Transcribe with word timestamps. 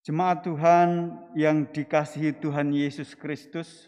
Jemaat 0.00 0.48
Tuhan 0.48 1.12
yang 1.36 1.68
dikasihi 1.68 2.32
Tuhan 2.40 2.72
Yesus 2.72 3.12
Kristus, 3.12 3.84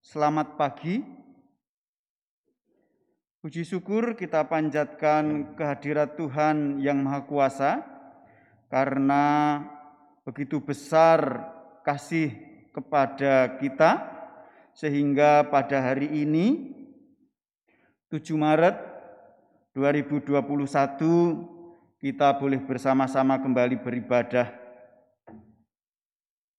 selamat 0.00 0.56
pagi. 0.56 1.04
Puji 3.44 3.60
syukur 3.60 4.16
kita 4.16 4.40
panjatkan 4.48 5.52
kehadirat 5.52 6.16
Tuhan 6.16 6.80
yang 6.80 7.04
Maha 7.04 7.28
Kuasa, 7.28 7.84
karena 8.72 9.60
begitu 10.24 10.64
besar 10.64 11.44
kasih 11.84 12.32
kepada 12.72 13.60
kita, 13.60 14.08
sehingga 14.72 15.44
pada 15.44 15.92
hari 15.92 16.08
ini, 16.08 16.72
7 18.08 18.32
Maret 18.32 18.80
2021, 19.76 22.00
kita 22.00 22.32
boleh 22.32 22.64
bersama-sama 22.64 23.36
kembali 23.36 23.76
beribadah 23.76 24.61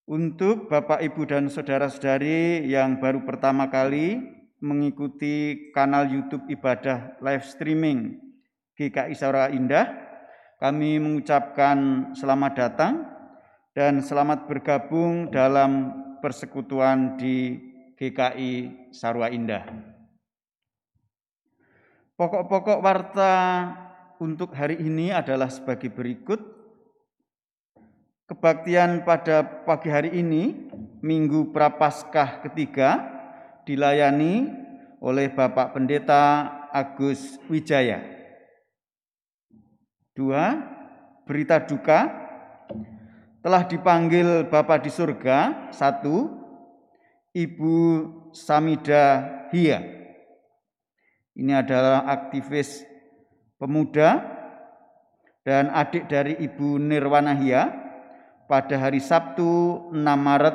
untuk 0.04 0.68
Bapak, 0.68 1.00
Ibu, 1.00 1.24
dan 1.24 1.48
saudara-saudari 1.48 2.68
yang 2.68 3.00
baru 3.00 3.24
pertama 3.24 3.72
kali 3.72 4.20
mengikuti 4.60 5.72
kanal 5.72 6.12
YouTube 6.12 6.44
ibadah 6.52 7.16
live 7.24 7.48
streaming 7.48 8.20
GKI 8.76 9.16
Saura 9.16 9.48
Indah, 9.48 9.88
kami 10.60 11.00
mengucapkan 11.00 12.12
selamat 12.20 12.52
datang 12.52 12.94
dan 13.72 14.04
selamat 14.04 14.44
bergabung 14.44 15.32
dalam 15.32 15.96
persekutuan 16.20 17.16
di 17.16 17.64
GKI 17.96 18.92
Sarwa 18.92 19.32
Indah. 19.32 19.64
Pokok-pokok 22.20 22.80
warta 22.84 23.36
untuk 24.20 24.52
hari 24.52 24.84
ini 24.84 25.16
adalah 25.16 25.48
sebagai 25.48 25.88
berikut. 25.96 26.63
Kebaktian 28.34 29.06
pada 29.06 29.46
pagi 29.46 29.94
hari 29.94 30.18
ini, 30.18 30.66
Minggu 31.06 31.54
Prapaskah 31.54 32.42
ketiga, 32.42 32.98
dilayani 33.62 34.50
oleh 35.06 35.30
Bapak 35.30 35.78
Pendeta 35.78 36.50
Agus 36.74 37.38
Wijaya. 37.46 38.02
Dua, 40.18 40.50
berita 41.30 41.62
duka 41.62 42.10
telah 43.46 43.70
dipanggil 43.70 44.50
Bapak 44.50 44.82
di 44.82 44.90
surga. 44.90 45.70
Satu, 45.70 46.34
Ibu 47.38 47.78
Samida 48.34 49.30
Hia. 49.54 49.78
Ini 51.38 51.54
adalah 51.54 52.10
aktivis 52.10 52.82
pemuda 53.62 54.26
dan 55.46 55.70
adik 55.70 56.10
dari 56.10 56.34
Ibu 56.42 56.82
Nirwana 56.82 57.38
Hia 57.38 57.83
pada 58.54 58.78
hari 58.78 59.02
Sabtu 59.02 59.82
6 59.90 59.98
Maret 59.98 60.54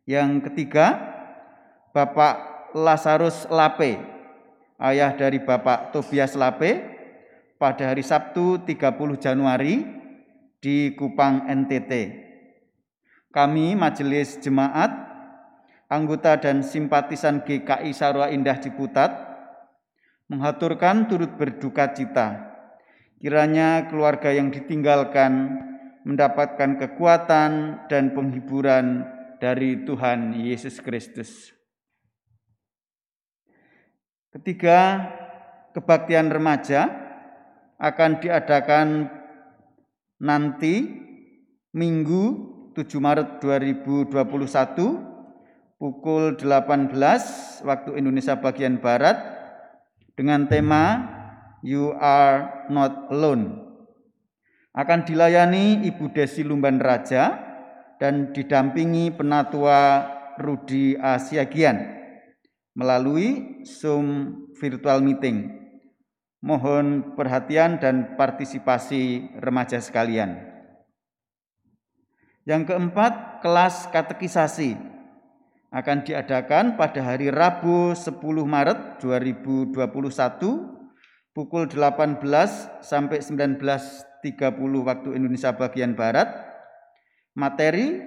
Yang 0.05 0.53
ketiga, 0.53 1.01
Bapak 1.97 2.69
Lazarus 2.77 3.49
Lape, 3.49 3.97
ayah 4.85 5.17
dari 5.17 5.41
Bapak 5.41 5.97
Tobias 5.97 6.37
Lape 6.37 6.96
pada 7.57 7.93
hari 7.93 8.05
Sabtu 8.05 8.61
30 8.69 9.17
Januari 9.17 9.81
di 10.61 10.93
Kupang 10.93 11.49
NTT. 11.49 12.25
Kami 13.33 13.73
Majelis 13.77 14.37
Jemaat, 14.41 14.93
anggota 15.89 16.37
dan 16.37 16.61
simpatisan 16.61 17.45
GKI 17.45 17.93
Sarwa 17.97 18.29
Indah 18.29 18.61
Ciputat, 18.61 19.13
mengaturkan 20.29 21.09
turut 21.09 21.33
berduka 21.37 21.93
cita. 21.93 22.57
Kiranya 23.17 23.89
keluarga 23.89 24.33
yang 24.33 24.53
ditinggalkan 24.53 25.33
mendapatkan 26.05 26.77
kekuatan 26.77 27.83
dan 27.89 28.13
penghiburan 28.13 29.09
dari 29.41 29.81
Tuhan 29.85 30.37
Yesus 30.37 30.81
Kristus. 30.85 31.57
Ketiga, 34.33 35.09
kebaktian 35.73 36.29
remaja 36.29 37.06
akan 37.77 38.11
diadakan 38.25 39.09
nanti 40.21 41.05
Minggu 41.77 42.25
7 42.73 42.89
Maret 43.01 43.41
2021 43.45 44.13
pukul 45.77 46.41
18 46.41 46.97
waktu 47.69 47.91
Indonesia 48.01 48.41
bagian 48.41 48.81
Barat 48.81 49.21
dengan 50.17 50.49
tema 50.49 51.05
You 51.61 51.93
Are 52.01 52.69
Not 52.73 53.13
Alone. 53.13 53.65
Akan 54.77 55.05
dilayani 55.05 55.85
Ibu 55.89 56.13
Desi 56.13 56.45
Lumban 56.45 56.81
Raja 56.81 57.37
dan 57.97 58.33
didampingi 58.33 59.13
penatua 59.13 60.05
Rudi 60.37 60.97
Asiagian 61.01 61.97
melalui 62.77 63.61
Zoom 63.65 64.37
virtual 64.57 65.01
meeting. 65.01 65.66
Mohon 66.45 67.17
perhatian 67.17 67.81
dan 67.81 68.15
partisipasi 68.15 69.35
remaja 69.41 69.81
sekalian. 69.81 70.37
Yang 72.47 72.71
keempat, 72.71 73.43
kelas 73.43 73.91
katekisasi 73.91 74.79
akan 75.75 76.07
diadakan 76.07 76.79
pada 76.79 77.03
hari 77.03 77.29
Rabu 77.29 77.93
10 77.93 78.23
Maret 78.47 79.03
2021 79.03 79.77
pukul 81.37 81.69
18 81.69 82.23
sampai 82.81 83.19
19.30 83.21 84.89
waktu 84.89 85.09
Indonesia 85.13 85.53
bagian 85.53 85.93
Barat. 85.93 86.33
Materi 87.37 88.01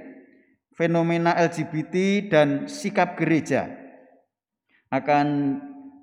fenomena 0.73 1.37
LGBT 1.37 2.25
dan 2.33 2.65
sikap 2.65 3.13
gereja 3.19 3.69
akan 4.89 5.59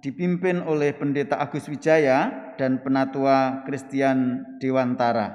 dipimpin 0.06 0.62
oleh 0.62 0.94
Pendeta 0.94 1.34
Agus 1.42 1.66
Wijaya 1.66 2.54
dan 2.54 2.78
Penatua 2.78 3.66
Christian 3.66 4.46
Dewantara. 4.62 5.34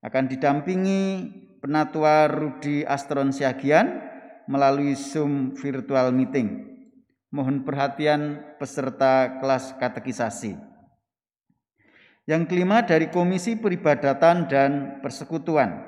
Akan 0.00 0.24
didampingi 0.24 1.28
Penatua 1.60 2.32
Rudi 2.32 2.88
Astron 2.88 3.28
Siagian 3.28 4.00
melalui 4.48 4.96
Zoom 4.96 5.52
virtual 5.52 6.16
meeting. 6.16 6.64
Mohon 7.28 7.68
perhatian 7.68 8.40
peserta 8.56 9.36
kelas 9.36 9.76
katekisasi. 9.76 10.56
Yang 12.24 12.42
kelima 12.48 12.80
dari 12.80 13.12
Komisi 13.12 13.52
Peribadatan 13.60 14.48
dan 14.48 14.96
Persekutuan. 15.04 15.84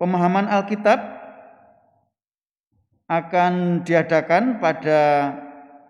Pemahaman 0.00 0.48
Alkitab 0.48 1.19
akan 3.10 3.82
diadakan 3.82 4.62
pada 4.62 5.34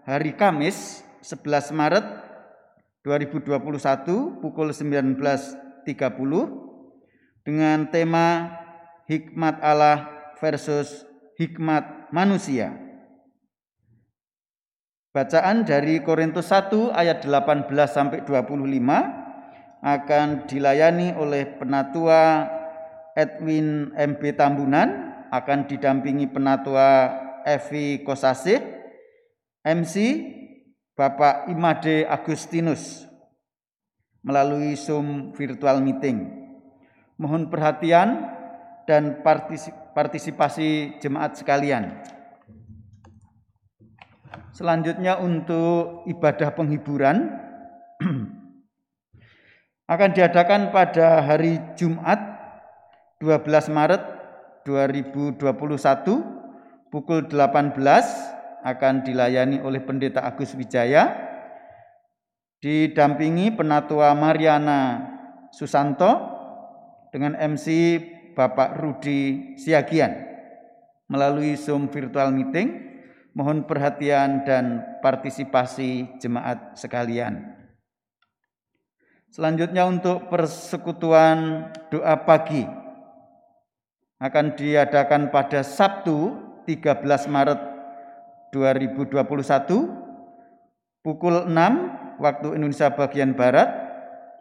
hari 0.08 0.32
Kamis 0.32 1.04
11 1.20 1.76
Maret 1.76 2.06
2021 3.04 4.40
pukul 4.40 4.72
19 4.72 5.20
30 5.84 7.44
dengan 7.44 7.92
tema 7.92 8.56
hikmat 9.04 9.60
Allah 9.60 10.08
versus 10.40 11.04
hikmat 11.36 12.08
manusia. 12.08 12.72
Bacaan 15.12 15.68
dari 15.68 16.00
Korintus 16.00 16.48
1 16.48 16.72
ayat 16.96 17.28
18 17.28 17.68
sampai 17.84 18.24
25 18.24 18.64
akan 19.84 20.26
dilayani 20.48 21.12
oleh 21.20 21.44
penatua 21.60 22.48
Edwin 23.12 23.92
MB 23.92 24.22
Tambunan, 24.40 25.09
akan 25.30 25.70
didampingi 25.70 26.26
penatua 26.26 27.14
Evi 27.46 28.02
Kosasih, 28.02 28.58
MC 29.62 29.94
Bapak 30.98 31.48
Imade 31.48 32.04
Agustinus 32.04 33.06
melalui 34.20 34.76
Zoom 34.76 35.32
virtual 35.32 35.80
meeting. 35.80 36.28
Mohon 37.16 37.48
perhatian 37.48 38.28
dan 38.84 39.24
partisipasi 39.96 41.00
jemaat 41.00 41.38
sekalian. 41.38 42.04
Selanjutnya 44.50 45.16
untuk 45.16 46.04
ibadah 46.10 46.52
penghiburan 46.52 47.38
akan 49.94 50.10
diadakan 50.10 50.74
pada 50.74 51.22
hari 51.22 51.62
Jumat 51.78 52.18
12 53.22 53.72
Maret 53.72 54.19
2021 54.64 55.40
pukul 56.90 57.30
18 57.30 57.76
akan 58.60 58.94
dilayani 59.06 59.64
oleh 59.64 59.80
Pendeta 59.80 60.20
Agus 60.26 60.52
Wijaya 60.52 61.16
didampingi 62.60 63.56
penatua 63.56 64.12
Mariana 64.12 65.08
Susanto 65.48 66.12
dengan 67.08 67.34
MC 67.34 67.98
Bapak 68.36 68.76
Rudi 68.78 69.54
Siagian 69.56 70.30
melalui 71.10 71.58
Zoom 71.58 71.90
virtual 71.90 72.30
meeting. 72.30 72.88
Mohon 73.30 73.62
perhatian 73.62 74.42
dan 74.42 74.82
partisipasi 74.98 76.18
jemaat 76.18 76.74
sekalian. 76.74 77.54
Selanjutnya 79.30 79.86
untuk 79.86 80.26
persekutuan 80.26 81.70
doa 81.94 82.18
pagi 82.26 82.66
akan 84.20 84.52
diadakan 84.52 85.32
pada 85.32 85.64
Sabtu 85.64 86.36
13 86.68 87.00
Maret 87.32 87.60
2021 88.52 89.16
pukul 91.00 91.48
6 91.48 92.20
waktu 92.20 92.48
Indonesia 92.60 92.92
bagian 92.92 93.32
Barat 93.32 93.72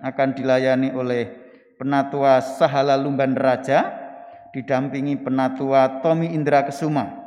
akan 0.04 0.36
dilayani 0.36 0.92
oleh 0.92 1.32
Penatua 1.80 2.44
Sahala 2.44 3.00
Lumban 3.00 3.40
Raja 3.40 3.88
didampingi 4.52 5.16
Penatua 5.16 6.04
Tommy 6.04 6.28
Indra 6.36 6.68
Kesuma 6.68 7.20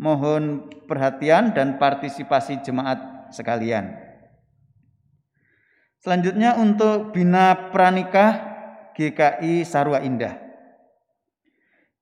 Mohon 0.00 0.72
perhatian 0.88 1.52
dan 1.52 1.76
partisipasi 1.76 2.64
jemaat 2.64 3.28
sekalian. 3.36 4.00
Selanjutnya 6.00 6.56
untuk 6.56 7.12
Bina 7.12 7.68
Pranikah 7.68 8.32
GKI 8.96 9.60
Sarwa 9.68 10.00
Indah. 10.00 10.49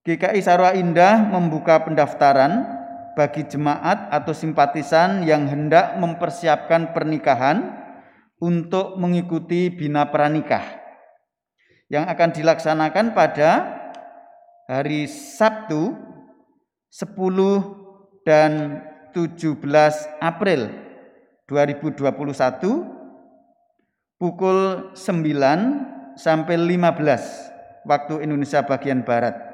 GKI 0.09 0.41
Sarwa 0.41 0.73
Indah 0.73 1.21
membuka 1.21 1.85
pendaftaran 1.85 2.65
bagi 3.13 3.45
jemaat 3.45 4.09
atau 4.09 4.33
simpatisan 4.33 5.21
yang 5.29 5.45
hendak 5.45 6.01
mempersiapkan 6.01 6.97
pernikahan 6.97 7.77
untuk 8.41 8.97
mengikuti 8.97 9.69
Bina 9.69 10.09
Pranikah 10.09 10.65
yang 11.93 12.09
akan 12.09 12.33
dilaksanakan 12.33 13.13
pada 13.13 13.69
hari 14.65 15.05
Sabtu 15.05 15.93
10 16.89 18.25
dan 18.25 18.81
17 19.13 19.61
April 20.25 20.73
2021 21.53 22.17
pukul 24.17 24.89
9 24.97 26.17
sampai 26.17 26.57
15 26.57 27.85
waktu 27.85 28.15
Indonesia 28.25 28.65
bagian 28.65 29.05
Barat. 29.05 29.48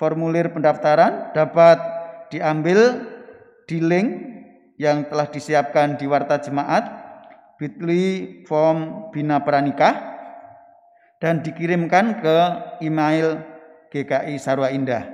Formulir 0.00 0.48
pendaftaran 0.48 1.36
dapat 1.36 1.76
diambil 2.32 3.04
di 3.68 3.84
link 3.84 4.08
yang 4.80 5.04
telah 5.12 5.28
disiapkan 5.28 6.00
di 6.00 6.08
Warta 6.08 6.40
Jemaat 6.40 6.88
bit.ly 7.60 8.40
form 8.48 9.12
Bina 9.12 9.44
Pranikah 9.44 10.16
dan 11.20 11.44
dikirimkan 11.44 12.24
ke 12.24 12.36
email 12.80 13.44
GKI 13.92 14.40
Sarwa 14.40 14.72
Indah. 14.72 15.04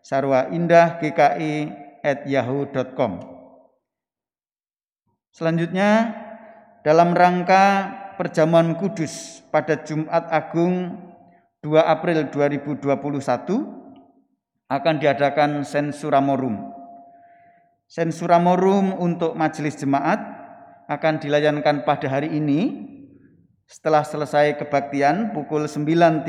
Sarwa 0.00 0.48
Indah 0.48 0.96
GKI 0.96 1.68
at 2.00 2.24
yahoo.com. 2.24 3.20
Selanjutnya, 5.28 6.08
dalam 6.80 7.12
rangka 7.12 7.92
perjamuan 8.16 8.80
kudus 8.80 9.44
pada 9.52 9.76
Jumat 9.76 10.24
Agung 10.32 10.96
2 11.60 11.76
April 11.84 12.32
2021 12.32 13.81
akan 14.72 14.96
diadakan 14.96 15.68
sensuramorum. 15.68 16.72
Sensuramorum 17.84 18.96
untuk 18.96 19.36
majelis 19.36 19.76
jemaat 19.76 20.16
akan 20.88 21.20
dilayankan 21.20 21.84
pada 21.84 22.08
hari 22.08 22.32
ini 22.32 22.88
setelah 23.68 24.00
selesai 24.00 24.56
kebaktian 24.56 25.36
pukul 25.36 25.68
9.30 25.68 26.24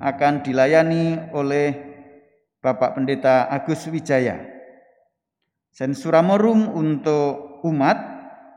akan 0.00 0.32
dilayani 0.40 1.32
oleh 1.36 1.76
Bapak 2.64 2.96
Pendeta 2.96 3.44
Agus 3.52 3.84
Wijaya. 3.92 4.40
Sensuramorum 5.76 6.72
untuk 6.72 7.60
umat 7.68 8.00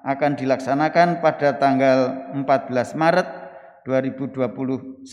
akan 0.08 0.40
dilaksanakan 0.40 1.20
pada 1.20 1.60
tanggal 1.60 2.32
14 2.40 2.96
Maret 2.96 3.28
2021 3.84 5.04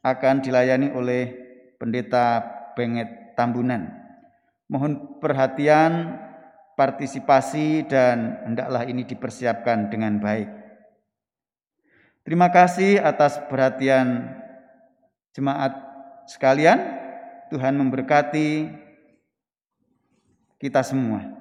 akan 0.00 0.34
dilayani 0.40 0.88
oleh 0.96 1.43
Pendeta 1.84 2.40
Benget 2.72 3.36
Tambunan. 3.36 3.92
Mohon 4.72 5.20
perhatian, 5.20 6.16
partisipasi 6.80 7.84
dan 7.84 8.40
hendaklah 8.48 8.88
ini 8.88 9.04
dipersiapkan 9.04 9.92
dengan 9.92 10.16
baik. 10.16 10.48
Terima 12.24 12.48
kasih 12.48 13.04
atas 13.04 13.36
perhatian 13.52 14.32
jemaat 15.36 15.76
sekalian. 16.24 17.04
Tuhan 17.52 17.76
memberkati 17.76 18.72
kita 20.56 20.80
semua. 20.80 21.33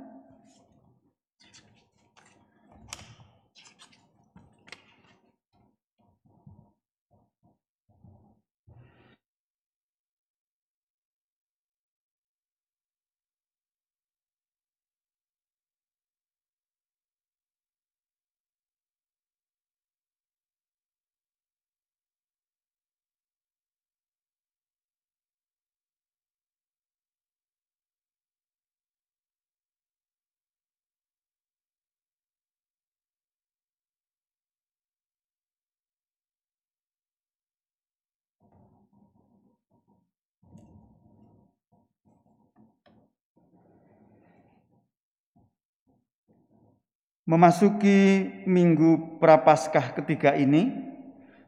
Memasuki 47.24 48.28
minggu 48.44 49.16
Prapaskah 49.16 49.96
ketiga 49.96 50.36
ini, 50.36 50.76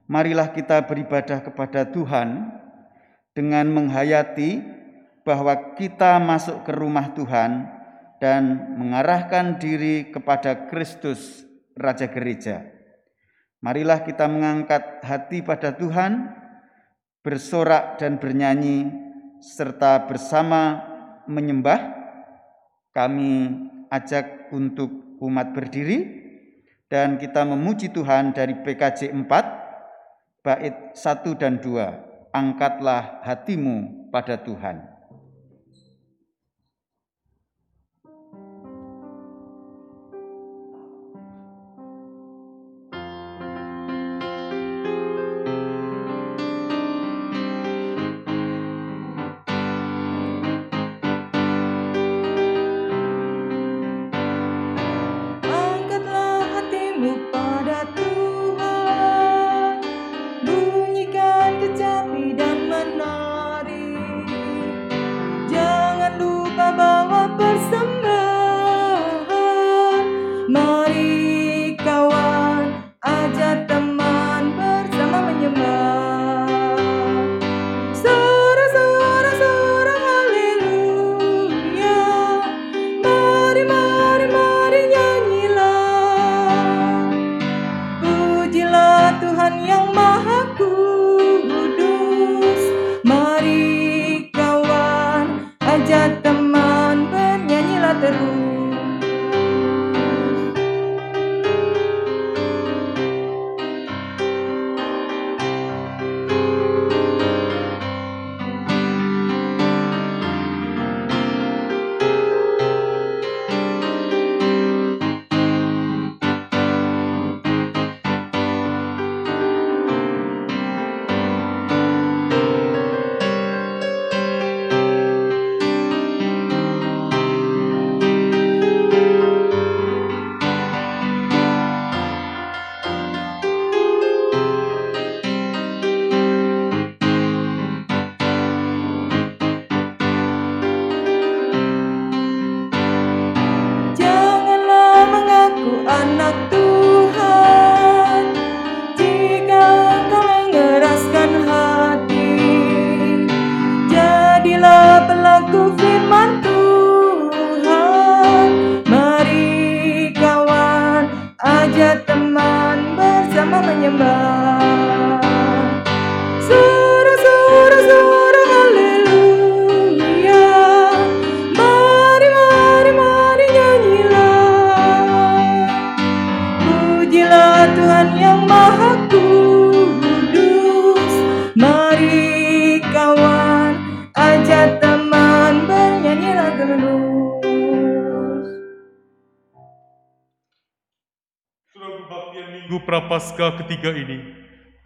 marilah 0.07 0.47
kita 0.55 0.79
beribadah 0.87 1.43
kepada 1.43 1.83
Tuhan 1.83 2.47
dengan 3.35 3.67
menghayati 3.67 4.63
bahwa 5.27 5.75
kita 5.75 6.15
masuk 6.23 6.63
ke 6.63 6.71
rumah 6.71 7.11
Tuhan 7.11 7.67
dan 8.23 8.71
mengarahkan 8.79 9.59
diri 9.59 10.07
kepada 10.15 10.71
Kristus 10.71 11.43
Raja 11.75 12.07
Gereja. 12.07 12.63
Marilah 13.59 13.99
kita 13.99 14.31
mengangkat 14.31 15.03
hati 15.03 15.43
pada 15.43 15.75
Tuhan, 15.75 16.31
bersorak 17.19 17.99
dan 17.99 18.15
bernyanyi, 18.15 18.95
serta 19.43 20.07
bersama 20.07 20.87
menyembah. 21.27 21.91
Kami 22.95 23.51
ajak 23.91 24.55
untuk 24.55 25.04
umat 25.19 25.51
berdiri 25.51 26.23
dan 26.87 27.19
kita 27.19 27.43
memuji 27.43 27.91
Tuhan 27.91 28.31
dari 28.31 28.55
PKJ 28.63 29.11
4 29.11 30.45
bait 30.45 30.75
1 30.95 31.41
dan 31.41 31.59
2 31.59 32.31
angkatlah 32.31 33.19
hatimu 33.25 34.09
pada 34.13 34.39
Tuhan 34.39 34.94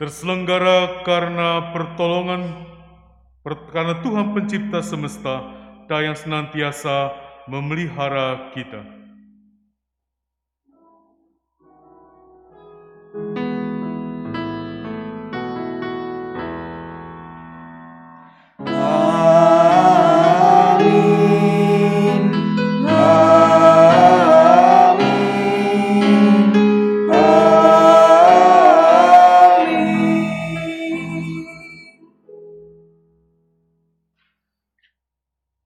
terselenggara 0.09 1.05
karena 1.05 1.69
pertolongan 1.69 2.65
per- 3.45 3.69
karena 3.69 4.01
Tuhan 4.01 4.33
pencipta 4.33 4.81
semesta 4.81 5.37
dan 5.85 6.01
yang 6.01 6.17
senantiasa 6.17 7.13
memelihara 7.45 8.49
kita. 8.57 8.98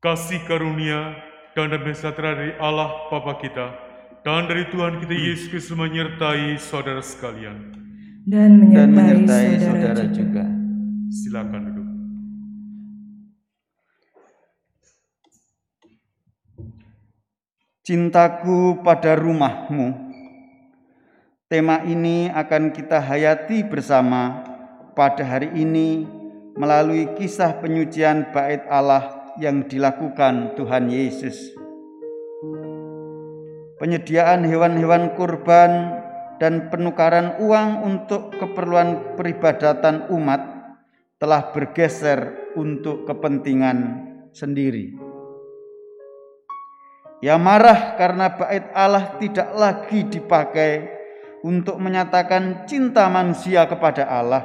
Kasih 0.04 0.44
karunia 0.44 1.16
dan 1.56 1.72
damai 1.72 1.96
sejahtera 1.96 2.36
dari 2.36 2.52
Allah 2.60 3.08
Bapa 3.08 3.40
kita 3.40 3.72
dan 4.28 4.52
dari 4.52 4.68
Tuhan 4.68 5.00
kita 5.00 5.16
Yesus 5.16 5.48
Kristus 5.48 5.80
menyertai 5.80 6.60
saudara 6.60 7.00
sekalian. 7.00 7.72
dan 8.28 8.60
Dan 8.60 8.68
menyertai, 8.68 8.92
menyertai 8.92 9.48
saudara, 9.64 9.96
saudara 9.96 10.04
juga. 10.12 10.44
juga. 10.44 10.46
Silakan 11.08 11.62
duduk. 11.72 11.88
Cintaku 17.88 18.84
pada 18.84 19.16
rumahmu. 19.16 19.88
Tema 21.48 21.80
ini 21.88 22.28
akan 22.28 22.76
kita 22.76 23.00
hayati 23.00 23.64
bersama 23.64 24.44
pada 25.00 25.24
hari 25.24 25.48
ini 25.56 26.04
melalui 26.60 27.08
kisah 27.16 27.56
penyucian 27.64 28.28
bait 28.36 28.68
Allah 28.68 29.23
yang 29.42 29.66
dilakukan 29.66 30.54
Tuhan 30.54 30.90
Yesus. 30.90 31.54
Penyediaan 33.82 34.46
hewan-hewan 34.46 35.18
kurban 35.18 36.02
dan 36.38 36.70
penukaran 36.70 37.42
uang 37.42 37.70
untuk 37.84 38.36
keperluan 38.38 39.18
peribadatan 39.18 40.08
umat 40.14 40.42
telah 41.18 41.52
bergeser 41.56 42.52
untuk 42.56 43.08
kepentingan 43.08 43.78
sendiri. 44.36 44.96
Ia 47.24 47.40
marah 47.40 47.96
karena 47.96 48.36
bait 48.36 48.68
Allah 48.76 49.16
tidak 49.16 49.50
lagi 49.56 50.04
dipakai 50.04 50.92
untuk 51.44 51.80
menyatakan 51.80 52.68
cinta 52.68 53.08
manusia 53.08 53.64
kepada 53.64 54.04
Allah, 54.08 54.44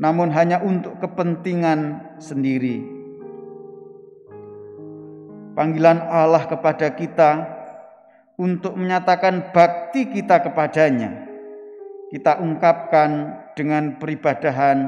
namun 0.00 0.32
hanya 0.32 0.64
untuk 0.64 0.96
kepentingan 1.00 2.16
sendiri. 2.16 2.99
Panggilan 5.50 5.98
Allah 6.06 6.46
kepada 6.46 6.94
kita 6.94 7.30
untuk 8.38 8.78
menyatakan 8.78 9.50
bakti 9.50 10.06
kita 10.06 10.40
kepadanya, 10.46 11.26
kita 12.14 12.38
ungkapkan 12.38 13.36
dengan 13.58 13.98
peribadahan 13.98 14.78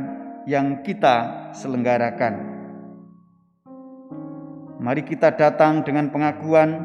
yang 0.47 0.81
kita 0.87 1.51
selenggarakan. 1.53 2.55
Mari 4.83 5.03
kita 5.07 5.35
datang 5.35 5.83
dengan 5.87 6.11
pengakuan 6.11 6.79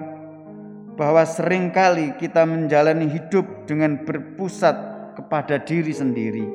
bahwa 0.98 1.22
sering 1.26 1.70
kali 1.70 2.18
kita 2.18 2.46
menjalani 2.46 3.10
hidup 3.10 3.70
dengan 3.70 4.02
berpusat 4.06 4.76
kepada 5.18 5.62
diri 5.62 5.94
sendiri. 5.94 6.46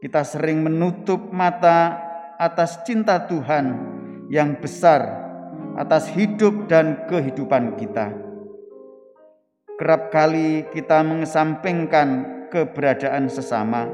Kita 0.00 0.24
sering 0.24 0.60
menutup 0.60 1.32
mata 1.32 2.00
atas 2.36 2.84
cinta 2.84 3.24
Tuhan 3.24 3.64
yang 4.28 4.60
besar 4.60 5.25
atas 5.76 6.08
hidup 6.16 6.66
dan 6.66 7.04
kehidupan 7.04 7.76
kita. 7.76 8.16
Kerap 9.76 10.08
kali 10.08 10.64
kita 10.72 11.04
mengesampingkan 11.04 12.08
keberadaan 12.48 13.28
sesama 13.28 13.84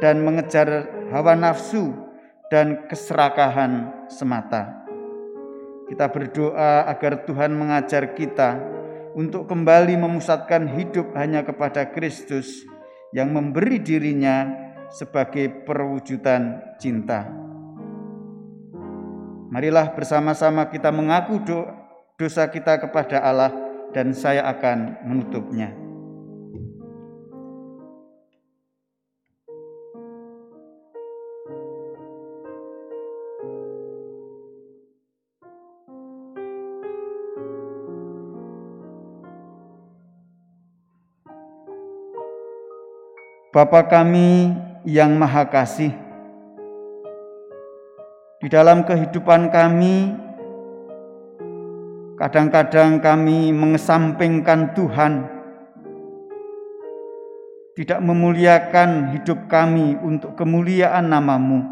dan 0.00 0.24
mengejar 0.24 0.88
hawa 1.12 1.36
nafsu 1.36 1.92
dan 2.48 2.88
keserakahan 2.88 3.92
semata. 4.08 4.84
Kita 5.84 6.08
berdoa 6.08 6.88
agar 6.88 7.28
Tuhan 7.28 7.52
mengajar 7.52 8.16
kita 8.16 8.56
untuk 9.12 9.44
kembali 9.44 10.00
memusatkan 10.00 10.72
hidup 10.72 11.12
hanya 11.12 11.44
kepada 11.44 11.92
Kristus 11.92 12.64
yang 13.12 13.28
memberi 13.36 13.76
dirinya 13.76 14.48
sebagai 14.88 15.68
perwujudan 15.68 16.74
cinta. 16.80 17.43
Marilah 19.54 19.94
bersama-sama 19.94 20.66
kita 20.66 20.90
mengaku 20.90 21.38
do- 21.46 21.70
dosa 22.18 22.42
kita 22.50 22.74
kepada 22.74 23.22
Allah 23.22 23.54
dan 23.94 24.10
saya 24.10 24.42
akan 24.50 25.06
menutupnya. 25.06 25.70
Bapa 43.54 43.86
kami 43.86 44.50
yang 44.82 45.14
Maha 45.14 45.46
Kasih, 45.46 45.94
di 48.44 48.52
dalam 48.52 48.84
kehidupan 48.84 49.48
kami, 49.48 50.12
kadang-kadang 52.20 53.00
kami 53.00 53.48
mengesampingkan 53.56 54.76
Tuhan, 54.76 55.24
tidak 57.72 58.04
memuliakan 58.04 59.16
hidup 59.16 59.48
kami 59.48 59.96
untuk 59.96 60.36
kemuliaan 60.36 61.08
namamu. 61.08 61.64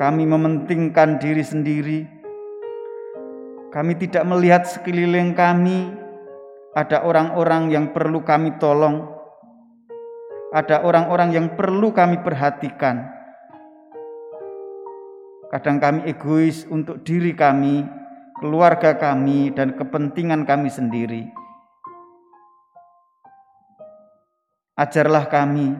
Kami 0.00 0.24
mementingkan 0.24 1.20
diri 1.20 1.44
sendiri, 1.44 2.08
kami 3.76 3.92
tidak 4.00 4.24
melihat 4.24 4.64
sekeliling 4.64 5.36
kami, 5.36 5.92
ada 6.72 7.04
orang-orang 7.04 7.68
yang 7.68 7.92
perlu 7.92 8.24
kami 8.24 8.56
tolong, 8.56 9.04
ada 10.48 10.80
orang-orang 10.80 11.36
yang 11.36 11.52
perlu 11.60 11.92
kami 11.92 12.24
perhatikan. 12.24 13.19
Kadang 15.50 15.82
kami 15.82 16.00
egois 16.06 16.62
untuk 16.70 17.02
diri 17.02 17.34
kami, 17.34 17.82
keluarga 18.38 18.94
kami, 18.94 19.50
dan 19.50 19.74
kepentingan 19.74 20.46
kami 20.46 20.70
sendiri. 20.70 21.26
Ajarlah 24.78 25.26
kami 25.26 25.74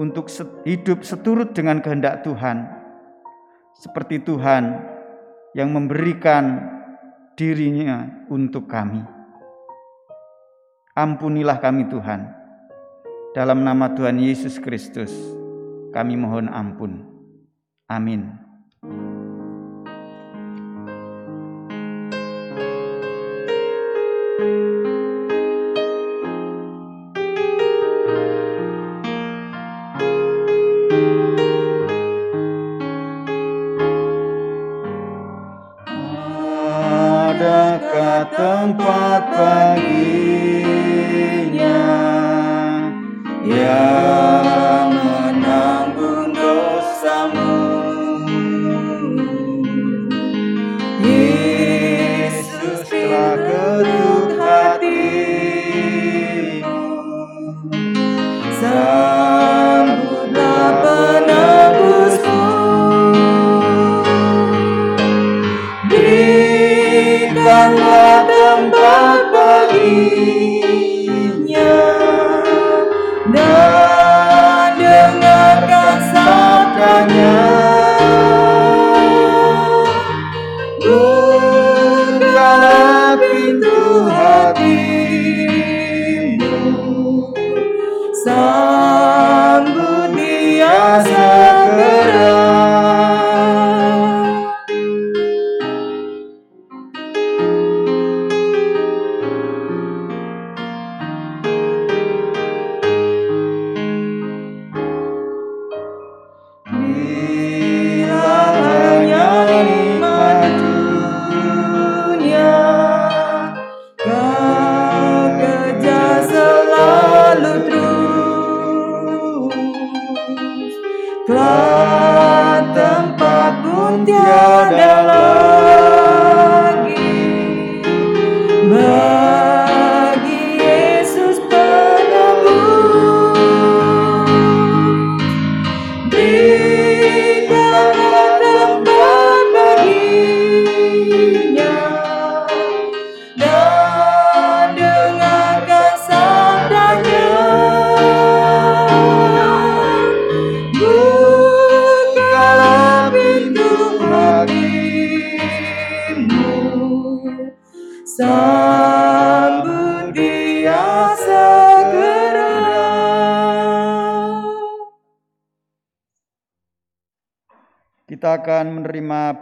untuk 0.00 0.30
hidup 0.64 1.04
seturut 1.04 1.52
dengan 1.52 1.82
kehendak 1.82 2.22
Tuhan, 2.22 2.64
seperti 3.76 4.22
Tuhan 4.22 4.78
yang 5.52 5.74
memberikan 5.74 6.62
dirinya 7.36 8.24
untuk 8.32 8.70
kami. 8.70 9.04
Ampunilah 10.96 11.60
kami 11.60 11.90
Tuhan. 11.92 12.38
Dalam 13.36 13.62
nama 13.62 13.92
Tuhan 13.92 14.16
Yesus 14.18 14.56
Kristus, 14.58 15.12
kami 15.92 16.16
mohon 16.16 16.48
ampun. 16.48 17.04
Amin. 17.84 18.39
thank 18.90 19.00
you 24.40 24.79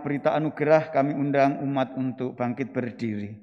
berita 0.08 0.32
anugerah, 0.32 0.88
kami 0.88 1.12
undang 1.12 1.60
umat 1.60 1.92
untuk 1.92 2.32
bangkit 2.32 2.72
berdiri. 2.72 3.36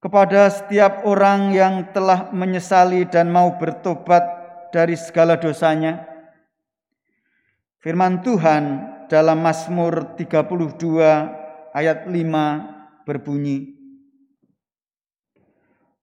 Kepada 0.00 0.48
setiap 0.48 1.04
orang 1.04 1.52
yang 1.52 1.92
telah 1.92 2.32
menyesali 2.32 3.04
dan 3.04 3.28
mau 3.28 3.60
bertobat 3.60 4.24
dari 4.72 4.96
segala 4.96 5.36
dosanya, 5.36 6.08
firman 7.84 8.24
Tuhan 8.24 8.64
dalam 9.12 9.44
Mazmur 9.44 10.16
32 10.16 11.76
ayat 11.76 12.08
5 12.08 13.04
berbunyi, 13.04 13.76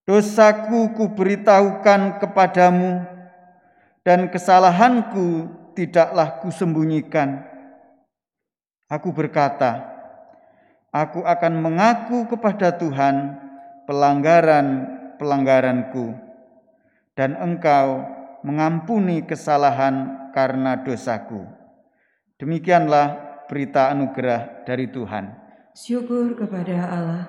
Dosaku 0.06 0.94
kuberitahukan 0.94 2.22
kepadamu, 2.22 3.02
dan 4.06 4.30
kesalahanku 4.30 5.65
tidaklah 5.76 6.40
kusembunyikan. 6.40 7.44
Aku 8.88 9.12
berkata, 9.12 9.92
aku 10.96 11.28
akan 11.28 11.54
mengaku 11.60 12.32
kepada 12.32 12.72
Tuhan 12.80 13.44
pelanggaran-pelanggaranku, 13.86 16.18
dan 17.14 17.38
engkau 17.38 18.02
mengampuni 18.46 19.26
kesalahan 19.28 20.30
karena 20.32 20.76
dosaku. 20.86 21.46
Demikianlah 22.40 23.18
berita 23.48 23.90
anugerah 23.92 24.64
dari 24.68 24.88
Tuhan. 24.88 25.34
Syukur 25.76 26.36
kepada 26.40 26.88
Allah. 26.88 27.28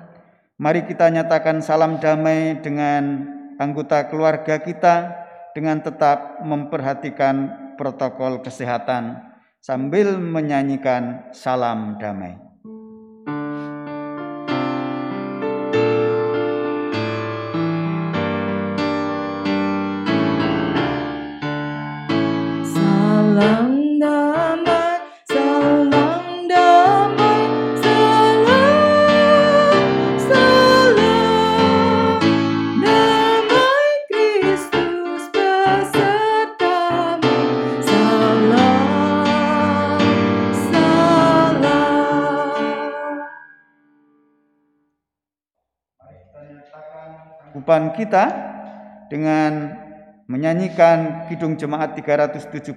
Mari 0.56 0.88
kita 0.88 1.12
nyatakan 1.12 1.60
salam 1.60 2.00
damai 2.00 2.56
dengan 2.64 3.28
anggota 3.60 4.08
keluarga 4.08 4.56
kita 4.60 5.24
dengan 5.52 5.80
tetap 5.84 6.40
memperhatikan 6.44 7.65
protokol 7.76 8.40
kesehatan 8.40 9.20
sambil 9.60 10.16
menyanyikan 10.16 11.30
salam 11.36 12.00
damai. 12.00 12.45
Sanggupan 47.56 47.96
kita 47.96 48.24
dengan 49.08 49.72
menyanyikan 50.28 51.24
Kidung 51.24 51.56
Jemaat 51.56 51.96
376 51.96 52.76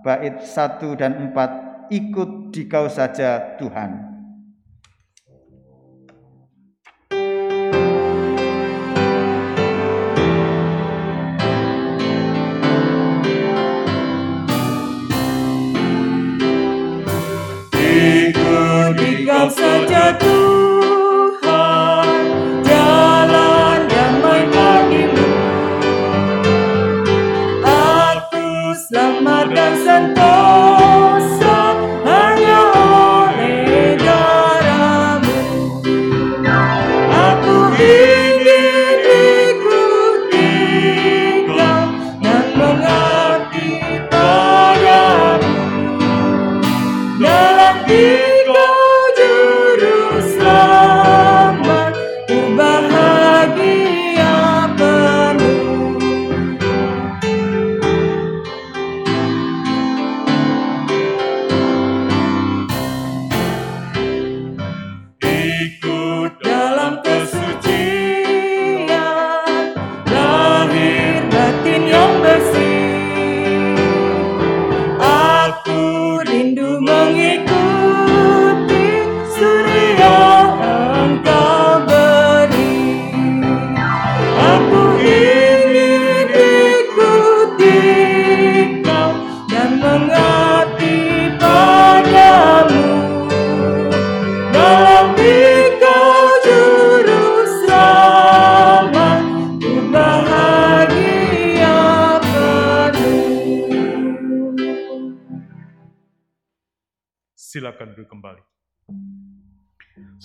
bait 0.00 0.40
1 0.40 0.96
dan 0.96 1.28
4 1.36 1.92
ikut 1.92 2.48
dikau 2.48 2.88
saja 2.88 3.60
Tuhan. 3.60 4.08
Dikau 18.96 19.46
saja 19.52 20.16
Tuhan, 20.16 20.77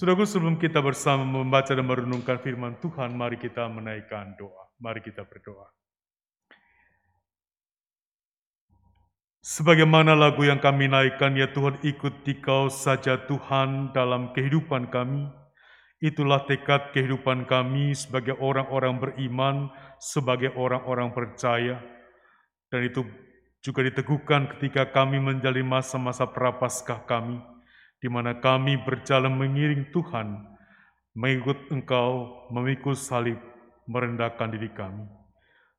Saudaraku, 0.03 0.27
sebelum 0.27 0.59
kita 0.59 0.83
bersama 0.83 1.23
membaca 1.23 1.71
dan 1.71 1.87
merenungkan 1.87 2.35
firman 2.43 2.75
Tuhan, 2.83 3.15
mari 3.15 3.39
kita 3.39 3.71
menaikkan 3.71 4.35
doa. 4.35 4.67
Mari 4.75 4.99
kita 4.99 5.23
berdoa. 5.23 5.71
Sebagaimana 9.39 10.11
lagu 10.11 10.43
yang 10.43 10.59
kami 10.59 10.91
naikkan, 10.91 11.39
ya 11.39 11.47
Tuhan 11.47 11.79
ikut 11.87 12.19
dikau 12.27 12.67
saja 12.67 13.15
Tuhan 13.15 13.95
dalam 13.95 14.35
kehidupan 14.35 14.91
kami. 14.91 15.31
Itulah 16.03 16.43
tekad 16.51 16.91
kehidupan 16.91 17.47
kami 17.47 17.95
sebagai 17.95 18.35
orang-orang 18.43 18.99
beriman, 18.99 19.71
sebagai 20.03 20.51
orang-orang 20.59 21.15
percaya. 21.15 21.79
Dan 22.67 22.91
itu 22.91 23.07
juga 23.63 23.87
diteguhkan 23.87 24.51
ketika 24.51 24.83
kami 24.83 25.23
menjalani 25.23 25.63
masa-masa 25.63 26.27
prapaskah 26.27 27.07
kami, 27.07 27.52
di 28.03 28.11
mana 28.11 28.35
kami 28.35 28.75
berjalan 28.83 29.31
mengiring 29.31 29.87
Tuhan, 29.95 30.43
mengikut 31.15 31.71
Engkau, 31.71 32.43
memikul 32.51 32.99
salib, 32.99 33.39
merendahkan 33.87 34.51
diri 34.51 34.67
kami. 34.75 35.07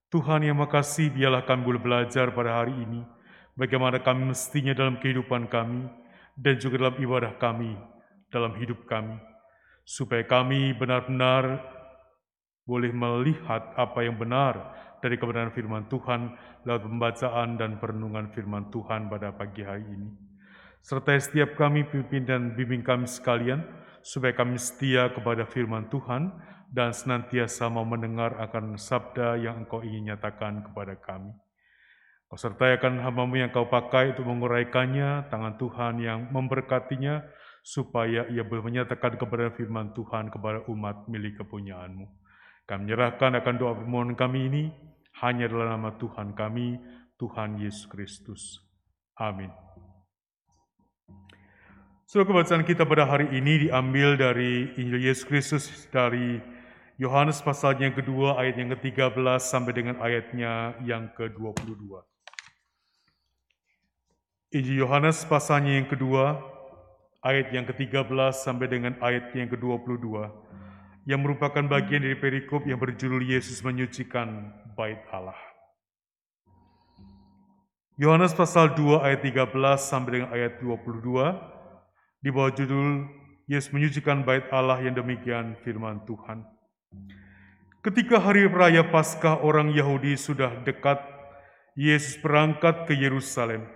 Tuhan 0.08 0.40
yang 0.48 0.56
makasih, 0.56 1.12
biarlah 1.12 1.44
kami 1.44 1.68
boleh 1.68 1.84
belajar 1.84 2.32
pada 2.32 2.64
hari 2.64 2.72
ini, 2.72 3.04
bagaimana 3.52 4.00
kami 4.00 4.32
mestinya 4.32 4.72
dalam 4.72 4.96
kehidupan 5.04 5.52
kami, 5.52 5.84
dan 6.32 6.56
juga 6.56 6.80
dalam 6.80 6.96
ibadah 6.96 7.36
kami, 7.36 7.76
dalam 8.32 8.56
hidup 8.56 8.88
kami, 8.88 9.20
supaya 9.84 10.24
kami 10.24 10.72
benar-benar 10.72 11.60
boleh 12.64 12.88
melihat 12.88 13.76
apa 13.76 14.00
yang 14.00 14.16
benar 14.16 14.72
dari 15.04 15.20
kebenaran 15.20 15.52
firman 15.52 15.84
Tuhan 15.92 16.32
lewat 16.64 16.88
pembacaan 16.88 17.60
dan 17.60 17.76
perenungan 17.76 18.32
firman 18.32 18.72
Tuhan 18.72 19.12
pada 19.12 19.36
pagi 19.36 19.60
hari 19.60 19.84
ini. 19.84 20.33
Serta 20.84 21.16
setiap 21.16 21.56
kami 21.56 21.88
pimpin 21.88 22.28
dan 22.28 22.52
bimbing 22.52 22.84
kami 22.84 23.08
sekalian, 23.08 23.64
supaya 24.04 24.36
kami 24.36 24.60
setia 24.60 25.08
kepada 25.08 25.48
firman 25.48 25.88
Tuhan 25.88 26.28
dan 26.68 26.92
senantiasa 26.92 27.72
mau 27.72 27.88
mendengar 27.88 28.36
akan 28.36 28.76
sabda 28.76 29.40
yang 29.40 29.64
engkau 29.64 29.80
ingin 29.80 30.12
nyatakan 30.12 30.60
kepada 30.60 30.92
kami. 31.00 31.32
Kau 32.28 32.36
sertai 32.36 32.76
akan 32.76 33.00
hambamu 33.00 33.40
yang 33.40 33.48
kau 33.48 33.64
pakai 33.64 34.12
untuk 34.12 34.28
menguraikannya, 34.28 35.32
tangan 35.32 35.56
Tuhan 35.56 36.04
yang 36.04 36.28
memberkatinya, 36.28 37.24
supaya 37.64 38.28
ia 38.28 38.44
boleh 38.44 38.68
menyatakan 38.68 39.16
kepada 39.16 39.56
firman 39.56 39.96
Tuhan 39.96 40.28
kepada 40.28 40.68
umat 40.68 41.08
milik 41.08 41.40
kepunyaanmu. 41.40 42.04
Kami 42.68 42.80
menyerahkan 42.84 43.40
akan 43.40 43.54
doa 43.56 43.72
permohonan 43.72 44.20
kami 44.20 44.52
ini 44.52 44.62
hanya 45.24 45.48
dalam 45.48 45.80
nama 45.80 45.96
Tuhan 45.96 46.36
kami, 46.36 46.76
Tuhan 47.16 47.56
Yesus 47.56 47.88
Kristus. 47.88 48.60
Amin. 49.16 49.48
Surah 52.04 52.28
kebacaan 52.28 52.68
kita 52.68 52.84
pada 52.84 53.08
hari 53.08 53.32
ini 53.32 53.64
diambil 53.64 54.20
dari 54.20 54.68
Injil 54.76 55.08
Yesus 55.08 55.24
Kristus 55.24 55.64
dari 55.88 56.36
Yohanes 57.00 57.40
pasalnya 57.40 57.88
yang 57.88 57.96
kedua 57.96 58.36
ayat 58.36 58.60
yang 58.60 58.76
ke-13 58.76 59.40
sampai 59.40 59.72
dengan 59.72 59.96
ayatnya 60.04 60.76
yang 60.84 61.08
ke-22. 61.16 61.64
Injil 64.52 64.84
Yohanes 64.84 65.24
pasalnya 65.24 65.80
yang 65.80 65.88
kedua 65.88 66.44
ayat 67.24 67.48
yang 67.56 67.64
ke-13 67.72 68.04
sampai 68.36 68.68
dengan 68.68 69.00
ayat 69.00 69.32
yang 69.32 69.48
ke-22 69.48 70.28
yang 71.08 71.24
merupakan 71.24 71.64
bagian 71.64 72.04
dari 72.04 72.20
perikop 72.20 72.68
yang 72.68 72.76
berjudul 72.84 73.24
Yesus 73.24 73.64
menyucikan 73.64 74.52
bait 74.76 75.00
Allah. 75.08 75.40
Yohanes 77.96 78.36
pasal 78.36 78.76
2 78.76 79.00
ayat 79.00 79.24
13 79.24 79.56
sampai 79.80 80.20
dengan 80.20 80.28
ayat 80.36 80.60
22 80.60 81.53
di 82.24 82.32
bawah 82.32 82.56
judul 82.56 83.04
Yesus 83.44 83.68
menyucikan 83.76 84.24
bait 84.24 84.48
Allah 84.48 84.80
yang 84.80 84.96
demikian 84.96 85.60
firman 85.60 86.00
Tuhan. 86.08 86.40
Ketika 87.84 88.16
hari 88.16 88.48
raya 88.48 88.80
Paskah 88.80 89.44
orang 89.44 89.68
Yahudi 89.76 90.16
sudah 90.16 90.64
dekat, 90.64 91.04
Yesus 91.76 92.16
berangkat 92.24 92.88
ke 92.88 92.96
Yerusalem. 92.96 93.68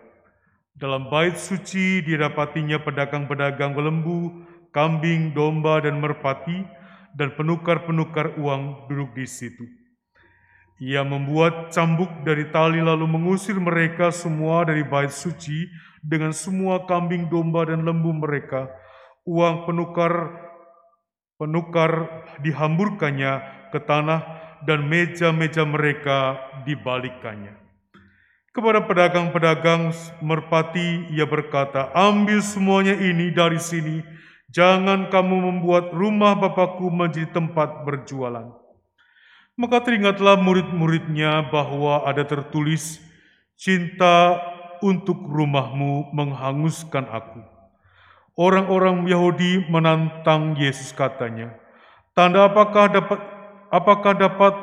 Dalam 0.73 1.13
bait 1.13 1.37
suci 1.37 2.01
didapatinya 2.01 2.81
pedagang-pedagang 2.81 3.77
lembu, 3.77 4.49
kambing, 4.73 5.37
domba, 5.37 5.85
dan 5.85 6.01
merpati, 6.01 6.65
dan 7.13 7.37
penukar-penukar 7.37 8.41
uang 8.41 8.89
duduk 8.89 9.13
di 9.13 9.29
situ. 9.29 9.69
Ia 10.81 11.05
membuat 11.05 11.75
cambuk 11.75 12.09
dari 12.25 12.49
tali 12.49 12.81
lalu 12.81 13.05
mengusir 13.05 13.61
mereka 13.61 14.09
semua 14.09 14.65
dari 14.65 14.87
bait 14.87 15.13
suci 15.13 15.69
dengan 16.03 16.35
semua 16.35 16.85
kambing, 16.87 17.27
domba, 17.31 17.69
dan 17.69 17.83
lembu 17.85 18.15
mereka. 18.15 18.71
Uang 19.29 19.69
penukar 19.69 20.33
penukar 21.39 22.11
dihamburkannya 22.43 23.33
ke 23.71 23.79
tanah 23.87 24.21
dan 24.67 24.91
meja-meja 24.91 25.63
mereka 25.63 26.35
dibalikannya. 26.67 27.55
Kepada 28.51 28.83
pedagang-pedagang 28.83 29.95
merpati 30.19 31.15
ia 31.15 31.23
berkata, 31.31 31.95
ambil 31.95 32.43
semuanya 32.43 32.99
ini 32.99 33.31
dari 33.31 33.63
sini, 33.63 34.03
jangan 34.51 35.15
kamu 35.15 35.47
membuat 35.47 35.95
rumah 35.95 36.35
Bapakku 36.35 36.91
menjadi 36.91 37.31
tempat 37.31 37.87
berjualan. 37.87 38.51
Maka 39.55 39.79
teringatlah 39.87 40.39
murid-muridnya 40.43 41.47
bahwa 41.55 42.03
ada 42.03 42.27
tertulis, 42.27 42.99
cinta 43.55 44.43
untuk 44.83 45.19
rumahmu 45.25 46.11
menghanguskan 46.15 47.07
aku. 47.09 47.43
Orang-orang 48.39 49.07
Yahudi 49.11 49.67
menantang 49.67 50.55
Yesus 50.55 50.95
katanya, 50.95 51.55
Tanda 52.15 52.51
apakah 52.51 52.91
dapat 52.91 53.19
apakah 53.71 54.15
dapat 54.15 54.55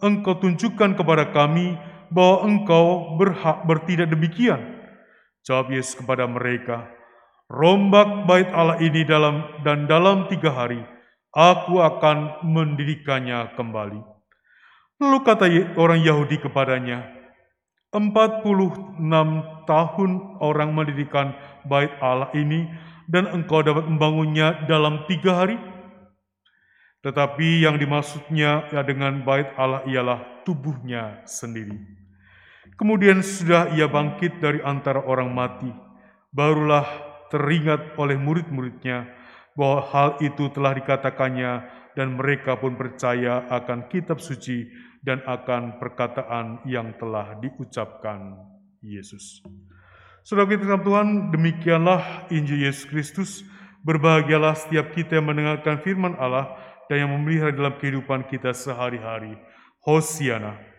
engkau 0.00 0.36
tunjukkan 0.36 0.96
kepada 0.96 1.28
kami 1.32 1.76
bahwa 2.12 2.36
engkau 2.48 3.16
berhak 3.20 3.64
bertindak 3.68 4.08
demikian? 4.12 4.80
Jawab 5.44 5.72
Yesus 5.72 5.96
kepada 5.96 6.28
mereka, 6.28 6.88
Rombak 7.50 8.30
bait 8.30 8.46
Allah 8.54 8.78
ini 8.78 9.02
dalam 9.02 9.42
dan 9.66 9.90
dalam 9.90 10.30
tiga 10.30 10.54
hari, 10.54 10.78
aku 11.34 11.82
akan 11.82 12.46
mendirikannya 12.46 13.58
kembali. 13.58 14.00
Lalu 15.00 15.18
kata 15.24 15.46
orang 15.74 16.04
Yahudi 16.04 16.38
kepadanya, 16.38 17.19
46 17.90 19.02
tahun 19.66 20.10
orang 20.38 20.70
mendirikan 20.70 21.34
bait 21.66 21.90
Allah 21.98 22.30
ini 22.38 22.70
dan 23.10 23.26
engkau 23.34 23.66
dapat 23.66 23.82
membangunnya 23.90 24.62
dalam 24.70 25.02
tiga 25.10 25.42
hari? 25.42 25.58
Tetapi 27.02 27.66
yang 27.66 27.82
dimaksudnya 27.82 28.70
ya 28.70 28.86
dengan 28.86 29.26
bait 29.26 29.50
Allah 29.58 29.82
ialah 29.90 30.46
tubuhnya 30.46 31.26
sendiri. 31.26 31.74
Kemudian 32.78 33.26
sudah 33.26 33.74
ia 33.74 33.90
bangkit 33.90 34.38
dari 34.38 34.62
antara 34.62 35.02
orang 35.02 35.34
mati, 35.34 35.68
barulah 36.30 36.86
teringat 37.34 37.98
oleh 37.98 38.14
murid-muridnya 38.14 39.10
bahwa 39.58 39.80
hal 39.90 40.08
itu 40.22 40.46
telah 40.54 40.78
dikatakannya 40.78 41.52
dan 41.98 42.14
mereka 42.14 42.54
pun 42.54 42.78
percaya 42.78 43.50
akan 43.50 43.90
kitab 43.90 44.22
suci 44.22 44.70
dan 45.00 45.24
akan 45.24 45.80
perkataan 45.80 46.64
yang 46.68 46.92
telah 47.00 47.36
diucapkan 47.40 48.36
Yesus. 48.84 49.40
Saudara 50.20 50.52
kita 50.52 50.76
Tuhan, 50.80 51.32
demikianlah 51.32 52.28
Injil 52.28 52.68
Yesus 52.68 52.84
Kristus. 52.84 53.30
Berbahagialah 53.80 54.52
setiap 54.60 54.92
kita 54.92 55.16
yang 55.16 55.32
mendengarkan 55.32 55.80
firman 55.80 56.12
Allah 56.20 56.52
dan 56.92 57.08
yang 57.08 57.10
memelihara 57.16 57.48
dalam 57.48 57.80
kehidupan 57.80 58.28
kita 58.28 58.52
sehari-hari. 58.52 59.40
Hosiana. 59.80 60.69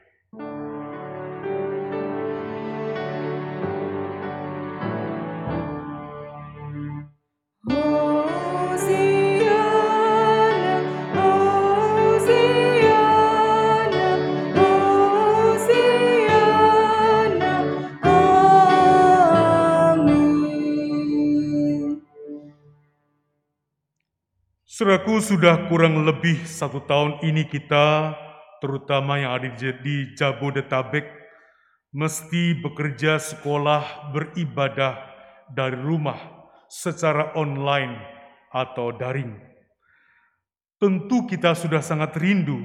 Saudaraku, 24.81 25.21
sudah 25.21 25.69
kurang 25.69 26.09
lebih 26.09 26.41
satu 26.41 26.81
tahun 26.81 27.21
ini 27.21 27.45
kita, 27.45 28.17
terutama 28.57 29.21
yang 29.21 29.37
ada 29.37 29.53
di 29.77 30.09
Jabodetabek, 30.17 31.05
mesti 31.93 32.57
bekerja 32.57 33.21
sekolah 33.21 34.09
beribadah 34.09 34.97
dari 35.53 35.77
rumah 35.77 36.17
secara 36.65 37.29
online 37.37 37.93
atau 38.49 38.89
daring. 38.89 39.37
Tentu 40.81 41.29
kita 41.29 41.53
sudah 41.53 41.85
sangat 41.85 42.17
rindu 42.17 42.57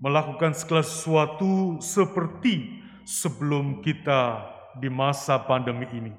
melakukan 0.00 0.56
segala 0.56 0.80
sesuatu 0.80 1.76
seperti 1.84 2.80
sebelum 3.04 3.84
kita 3.84 4.40
di 4.80 4.88
masa 4.88 5.36
pandemi 5.36 5.84
ini, 5.92 6.16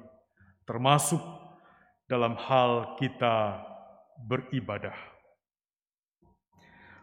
termasuk 0.62 1.18
dalam 2.06 2.38
hal 2.38 2.94
kita 3.02 3.66
beribadah. 4.30 5.13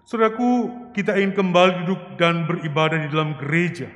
Saudaraku, 0.02 0.70
kita 0.98 1.14
ingin 1.22 1.38
kembali 1.38 1.86
duduk 1.86 2.02
dan 2.18 2.50
beribadah 2.50 2.98
di 3.06 3.08
dalam 3.14 3.38
gereja. 3.38 3.88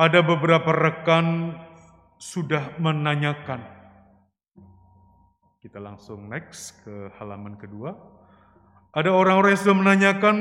Ada 0.00 0.24
beberapa 0.24 0.72
rekan 0.72 1.52
sudah 2.16 2.80
menanyakan. 2.80 3.60
Kita 5.60 5.76
langsung 5.76 6.32
next 6.32 6.80
ke 6.80 7.12
halaman 7.20 7.60
kedua. 7.60 7.92
Ada 8.96 9.12
orang-orang 9.12 9.52
yang 9.52 9.60
sudah 9.60 9.76
menanyakan 9.76 10.36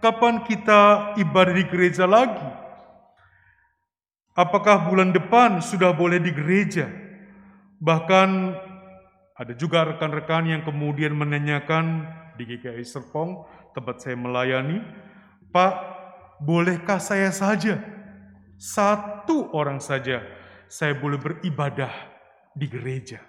kapan 0.00 0.40
kita 0.48 1.12
ibadah 1.20 1.52
di 1.52 1.64
gereja 1.68 2.08
lagi. 2.08 2.48
Apakah 4.32 4.88
bulan 4.88 5.12
depan 5.12 5.60
sudah 5.60 5.92
boleh 5.92 6.16
di 6.20 6.32
gereja? 6.32 6.88
Bahkan 7.80 8.28
ada 9.36 9.52
juga 9.52 9.84
rekan-rekan 9.84 10.48
yang 10.48 10.64
kemudian 10.64 11.12
menanyakan, 11.12 12.08
di 12.36 12.44
GKI 12.44 12.84
Serpong, 12.84 13.48
tempat 13.72 14.04
saya 14.04 14.14
melayani, 14.14 14.80
Pak, 15.50 15.74
bolehkah 16.44 17.00
saya 17.00 17.32
saja, 17.32 17.80
satu 18.60 19.52
orang 19.56 19.80
saja, 19.80 20.20
saya 20.68 20.92
boleh 20.96 21.16
beribadah 21.16 21.92
di 22.52 22.68
gereja? 22.68 23.24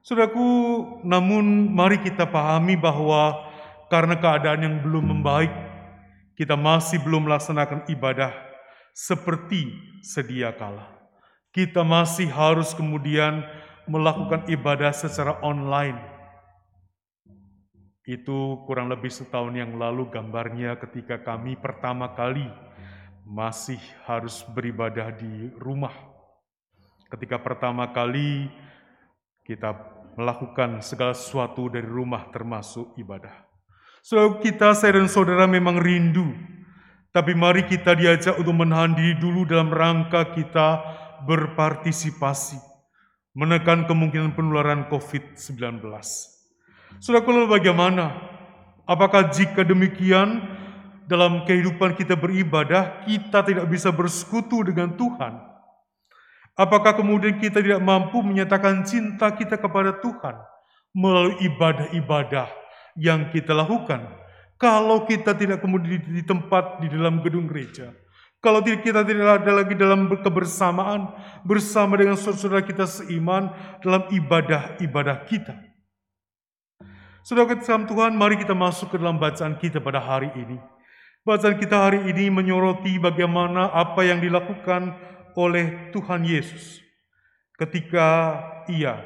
Saudaraku, 0.00 0.48
namun 1.04 1.72
mari 1.72 2.00
kita 2.00 2.24
pahami 2.24 2.76
bahwa 2.76 3.36
karena 3.92 4.16
keadaan 4.16 4.64
yang 4.64 4.76
belum 4.80 5.12
membaik, 5.16 5.52
kita 6.36 6.56
masih 6.56 7.00
belum 7.04 7.28
melaksanakan 7.28 7.84
ibadah 7.92 8.32
seperti 8.96 9.72
sedia 10.00 10.56
kala. 10.56 10.88
Kita 11.52 11.84
masih 11.84 12.30
harus 12.30 12.72
kemudian 12.72 13.44
melakukan 13.90 14.46
ibadah 14.48 14.94
secara 14.94 15.36
online 15.42 16.19
itu 18.08 18.64
kurang 18.64 18.88
lebih 18.88 19.12
setahun 19.12 19.52
yang 19.52 19.76
lalu 19.76 20.08
gambarnya 20.08 20.80
ketika 20.80 21.20
kami 21.20 21.56
pertama 21.60 22.16
kali 22.16 22.48
masih 23.28 23.78
harus 24.08 24.42
beribadah 24.50 25.12
di 25.12 25.52
rumah. 25.60 25.92
Ketika 27.12 27.38
pertama 27.38 27.90
kali 27.92 28.48
kita 29.44 29.74
melakukan 30.18 30.82
segala 30.82 31.14
sesuatu 31.14 31.70
dari 31.70 31.86
rumah 31.86 32.30
termasuk 32.32 32.96
ibadah. 32.98 33.46
Saudara 34.00 34.40
kita, 34.40 34.72
saya 34.72 34.96
dan 34.96 35.12
saudara 35.12 35.44
memang 35.44 35.76
rindu, 35.76 36.32
tapi 37.12 37.36
mari 37.36 37.68
kita 37.68 37.92
diajak 37.92 38.40
untuk 38.40 38.64
menahan 38.64 38.96
diri 38.96 39.18
dulu 39.20 39.44
dalam 39.44 39.68
rangka 39.68 40.32
kita 40.32 40.80
berpartisipasi, 41.28 42.56
menekan 43.36 43.84
kemungkinan 43.84 44.32
penularan 44.32 44.88
COVID-19. 44.88 45.84
Saudara, 46.98 47.22
lalu 47.22 47.46
bagaimana? 47.60 48.10
Apakah 48.90 49.30
jika 49.30 49.62
demikian 49.62 50.42
dalam 51.06 51.46
kehidupan 51.46 51.94
kita 51.94 52.18
beribadah, 52.18 53.06
kita 53.06 53.46
tidak 53.46 53.70
bisa 53.70 53.94
bersekutu 53.94 54.66
dengan 54.66 54.98
Tuhan? 54.98 55.38
Apakah 56.58 56.98
kemudian 56.98 57.38
kita 57.38 57.62
tidak 57.62 57.78
mampu 57.78 58.18
menyatakan 58.20 58.82
cinta 58.82 59.30
kita 59.30 59.54
kepada 59.54 59.94
Tuhan 60.02 60.34
melalui 60.90 61.38
ibadah-ibadah 61.46 62.50
yang 62.98 63.30
kita 63.30 63.54
lakukan? 63.54 64.10
Kalau 64.58 65.06
kita 65.06 65.32
tidak 65.38 65.62
kemudian 65.62 66.02
di 66.04 66.20
tempat 66.26 66.82
di 66.84 66.92
dalam 66.92 67.22
gedung 67.24 67.48
gereja, 67.48 67.94
kalau 68.40 68.60
kita 68.60 69.04
tidak 69.04 69.40
ada 69.40 69.52
lagi 69.52 69.72
dalam 69.76 70.08
kebersamaan 70.08 71.12
bersama 71.48 71.96
dengan 71.96 72.16
saudara 72.16 72.64
kita 72.64 72.84
seiman 72.84 73.52
dalam 73.80 74.08
ibadah-ibadah 74.08 75.28
kita. 75.28 75.69
Saudara 77.20 77.52
dalam 77.52 77.84
Tuhan, 77.84 78.16
mari 78.16 78.40
kita 78.40 78.56
masuk 78.56 78.92
ke 78.92 78.96
dalam 78.96 79.20
bacaan 79.20 79.56
kita 79.60 79.76
pada 79.76 80.00
hari 80.00 80.32
ini. 80.32 80.56
Bacaan 81.20 81.60
kita 81.60 81.76
hari 81.76 82.08
ini 82.08 82.32
menyoroti 82.32 82.96
bagaimana 82.96 83.68
apa 83.68 84.00
yang 84.08 84.24
dilakukan 84.24 84.96
oleh 85.36 85.92
Tuhan 85.92 86.24
Yesus 86.24 86.80
ketika 87.60 88.40
ia 88.72 89.04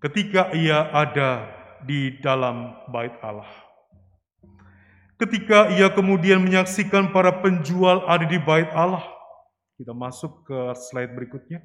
ketika 0.00 0.52
ia 0.56 0.88
ada 0.92 1.48
di 1.84 2.20
dalam 2.20 2.76
bait 2.88 3.12
Allah. 3.24 3.48
Ketika 5.20 5.68
ia 5.76 5.92
kemudian 5.92 6.40
menyaksikan 6.40 7.12
para 7.12 7.44
penjual 7.44 8.08
ada 8.08 8.24
di 8.24 8.40
bait 8.40 8.68
Allah. 8.72 9.04
Kita 9.76 9.92
masuk 9.96 10.44
ke 10.48 10.58
slide 10.76 11.12
berikutnya. 11.12 11.60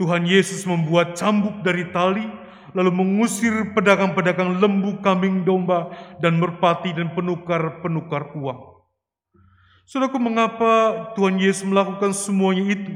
Tuhan 0.00 0.24
Yesus 0.24 0.64
membuat 0.64 1.16
cambuk 1.16 1.60
dari 1.60 1.88
tali, 1.92 2.24
lalu 2.76 2.90
mengusir 2.92 3.72
pedagang-pedagang 3.72 4.60
lembu, 4.60 5.00
kambing, 5.00 5.44
domba, 5.44 5.92
dan 6.20 6.36
merpati 6.36 6.92
dan 6.92 7.12
penukar-penukar 7.16 8.36
uang. 8.36 8.60
Saudaraku, 9.88 10.20
mengapa 10.20 10.72
Tuhan 11.16 11.40
Yesus 11.40 11.64
melakukan 11.64 12.12
semuanya 12.12 12.76
itu? 12.76 12.92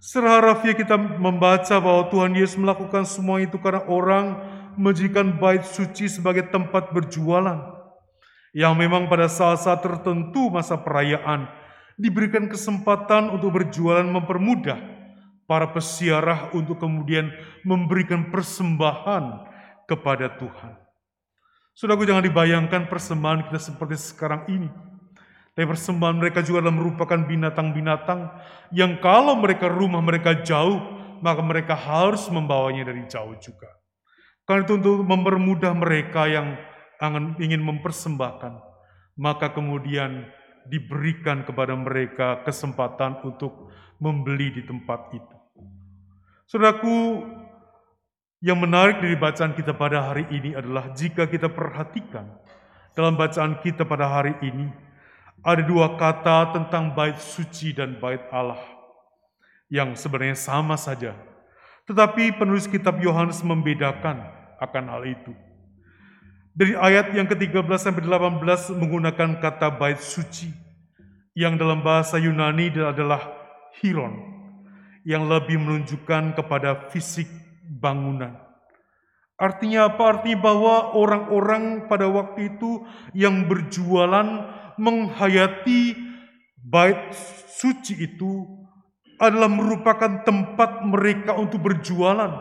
Secara 0.00 0.40
rafiah 0.40 0.78
kita 0.78 0.96
membaca 0.96 1.76
bahwa 1.82 2.08
Tuhan 2.08 2.32
Yesus 2.38 2.56
melakukan 2.56 3.04
semua 3.04 3.42
itu 3.42 3.58
karena 3.60 3.84
orang 3.84 4.38
menjadikan 4.78 5.34
bait 5.36 5.66
suci 5.66 6.06
sebagai 6.06 6.48
tempat 6.48 6.94
berjualan. 6.94 7.76
Yang 8.56 8.74
memang 8.80 9.12
pada 9.12 9.28
saat-saat 9.28 9.84
tertentu 9.84 10.48
masa 10.48 10.80
perayaan 10.80 11.50
diberikan 11.98 12.46
kesempatan 12.48 13.28
untuk 13.34 13.60
berjualan 13.60 14.06
mempermudah 14.06 14.97
para 15.48 15.72
pesiarah 15.72 16.52
untuk 16.52 16.76
kemudian 16.76 17.32
memberikan 17.64 18.28
persembahan 18.28 19.48
kepada 19.88 20.36
Tuhan. 20.36 20.76
Saudaraku 21.72 22.04
jangan 22.04 22.22
dibayangkan 22.22 22.92
persembahan 22.92 23.48
kita 23.48 23.58
seperti 23.58 23.96
sekarang 23.96 24.44
ini 24.52 24.68
tapi 25.58 25.74
persembahan 25.74 26.22
mereka 26.22 26.38
juga 26.46 26.62
adalah 26.62 26.78
merupakan 26.78 27.18
binatang-binatang 27.18 28.30
yang 28.70 29.02
kalau 29.02 29.34
mereka 29.42 29.66
rumah 29.66 29.98
mereka 29.98 30.38
jauh, 30.46 30.78
maka 31.18 31.42
mereka 31.42 31.74
harus 31.74 32.30
membawanya 32.30 32.86
dari 32.86 33.02
jauh 33.10 33.34
juga. 33.42 33.66
Karena 34.46 34.62
itu 34.62 34.78
untuk 34.78 35.02
mempermudah 35.02 35.74
mereka 35.74 36.30
yang 36.30 36.54
ingin 37.42 37.58
mempersembahkan, 37.58 38.54
maka 39.18 39.50
kemudian 39.50 40.30
diberikan 40.70 41.42
kepada 41.42 41.74
mereka 41.74 42.38
kesempatan 42.46 43.18
untuk 43.26 43.74
membeli 43.98 44.54
di 44.54 44.62
tempat 44.62 45.10
itu. 45.10 45.37
Saudaraku, 46.48 47.28
yang 48.40 48.56
menarik 48.56 49.04
dari 49.04 49.20
bacaan 49.20 49.52
kita 49.52 49.76
pada 49.76 50.00
hari 50.00 50.24
ini 50.32 50.56
adalah 50.56 50.88
jika 50.96 51.28
kita 51.28 51.52
perhatikan 51.52 52.24
dalam 52.96 53.20
bacaan 53.20 53.60
kita 53.60 53.84
pada 53.84 54.08
hari 54.08 54.32
ini, 54.40 54.72
ada 55.44 55.60
dua 55.60 56.00
kata 56.00 56.56
tentang 56.56 56.96
bait 56.96 57.20
suci 57.20 57.76
dan 57.76 58.00
bait 58.00 58.24
Allah 58.32 58.64
yang 59.68 59.92
sebenarnya 59.92 60.40
sama 60.40 60.80
saja. 60.80 61.12
Tetapi 61.84 62.40
penulis 62.40 62.64
kitab 62.64 62.96
Yohanes 62.96 63.44
membedakan 63.44 64.24
akan 64.56 64.84
hal 64.88 65.04
itu. 65.04 65.36
Dari 66.56 66.72
ayat 66.80 67.12
yang 67.12 67.28
ke-13 67.28 67.76
sampai 67.76 68.08
18 68.08 68.72
menggunakan 68.72 69.36
kata 69.36 69.68
bait 69.76 70.00
suci 70.00 70.48
yang 71.36 71.60
dalam 71.60 71.84
bahasa 71.84 72.16
Yunani 72.16 72.72
adalah 72.72 73.20
hiron 73.84 74.37
yang 75.08 75.24
lebih 75.24 75.56
menunjukkan 75.56 76.36
kepada 76.36 76.92
fisik 76.92 77.24
bangunan. 77.64 78.36
Artinya 79.40 79.88
apa? 79.88 80.20
Artinya 80.20 80.44
bahwa 80.44 80.92
orang-orang 80.92 81.88
pada 81.88 82.04
waktu 82.12 82.52
itu 82.52 82.84
yang 83.16 83.48
berjualan 83.48 84.52
menghayati 84.76 85.96
bait 86.60 87.16
suci 87.56 87.96
itu 88.04 88.44
adalah 89.16 89.48
merupakan 89.48 90.28
tempat 90.28 90.84
mereka 90.84 91.32
untuk 91.40 91.64
berjualan, 91.64 92.32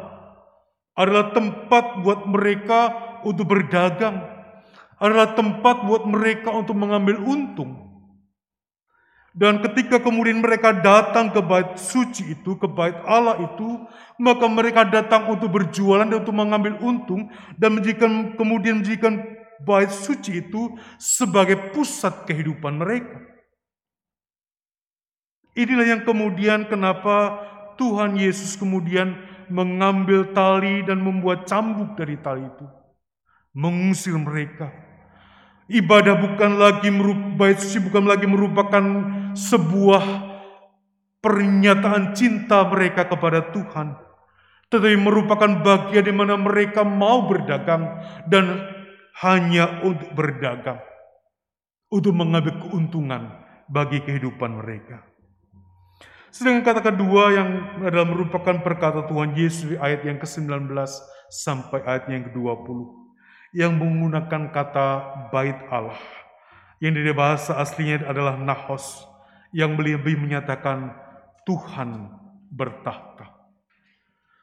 adalah 0.94 1.32
tempat 1.32 2.04
buat 2.04 2.28
mereka 2.28 2.92
untuk 3.24 3.48
berdagang, 3.48 4.28
adalah 5.00 5.34
tempat 5.40 5.88
buat 5.88 6.04
mereka 6.04 6.52
untuk 6.52 6.76
mengambil 6.76 7.24
untung. 7.24 7.87
Dan 9.38 9.62
ketika 9.62 10.02
kemudian 10.02 10.42
mereka 10.42 10.74
datang 10.74 11.30
ke 11.30 11.38
bait 11.46 11.78
suci 11.78 12.34
itu, 12.34 12.58
ke 12.58 12.66
bait 12.66 12.98
Allah 13.06 13.38
itu, 13.46 13.86
maka 14.18 14.50
mereka 14.50 14.82
datang 14.82 15.30
untuk 15.30 15.54
berjualan 15.54 16.10
dan 16.10 16.26
untuk 16.26 16.34
mengambil 16.34 16.74
untung 16.82 17.30
dan 17.54 17.78
menjadikan 17.78 18.34
kemudian 18.34 18.82
menjadikan 18.82 19.22
bait 19.62 19.94
suci 19.94 20.42
itu 20.42 20.74
sebagai 20.98 21.70
pusat 21.70 22.26
kehidupan 22.26 22.82
mereka. 22.82 23.22
Inilah 25.54 25.86
yang 25.86 26.02
kemudian 26.02 26.66
kenapa 26.66 27.38
Tuhan 27.78 28.18
Yesus 28.18 28.58
kemudian 28.58 29.22
mengambil 29.54 30.34
tali 30.34 30.82
dan 30.82 30.98
membuat 30.98 31.46
cambuk 31.46 31.94
dari 31.94 32.18
tali 32.18 32.42
itu. 32.42 32.66
Mengusir 33.54 34.18
mereka. 34.18 34.87
Ibadah 35.68 36.16
bukan 36.16 36.52
lagi 36.56 36.88
suci 37.60 37.84
bukan 37.84 38.08
lagi 38.08 38.24
merupakan 38.24 38.84
sebuah 39.36 40.04
pernyataan 41.20 42.16
cinta 42.16 42.64
mereka 42.72 43.04
kepada 43.04 43.52
Tuhan. 43.52 44.00
Tetapi 44.72 44.96
merupakan 44.96 45.64
bagian 45.64 46.08
di 46.08 46.14
mana 46.16 46.40
mereka 46.40 46.88
mau 46.88 47.28
berdagang 47.28 48.00
dan 48.32 48.64
hanya 49.20 49.84
untuk 49.84 50.12
berdagang, 50.16 50.80
untuk 51.92 52.16
mengambil 52.16 52.56
keuntungan 52.64 53.32
bagi 53.68 54.00
kehidupan 54.04 54.64
mereka. 54.64 55.04
Sedangkan 56.32 56.64
kata 56.64 56.96
kedua 56.96 57.32
yang 57.36 57.50
adalah 57.84 58.08
merupakan 58.08 58.56
perkata 58.64 59.04
Tuhan 59.08 59.36
Yesus 59.36 59.76
ayat 59.80 60.04
yang 60.08 60.20
ke-19 60.20 60.72
sampai 61.28 61.80
ayat 61.84 62.08
yang 62.08 62.24
ke-20 62.32 62.97
yang 63.58 63.74
menggunakan 63.74 64.54
kata 64.54 64.88
bait 65.34 65.58
Allah 65.74 65.98
yang 66.78 66.94
dari 66.94 67.10
bahasa 67.10 67.58
aslinya 67.58 68.06
adalah 68.06 68.38
nahos 68.38 69.02
yang 69.50 69.74
lebih 69.74 70.14
menyatakan 70.22 70.94
Tuhan 71.42 72.14
bertahta. 72.54 73.34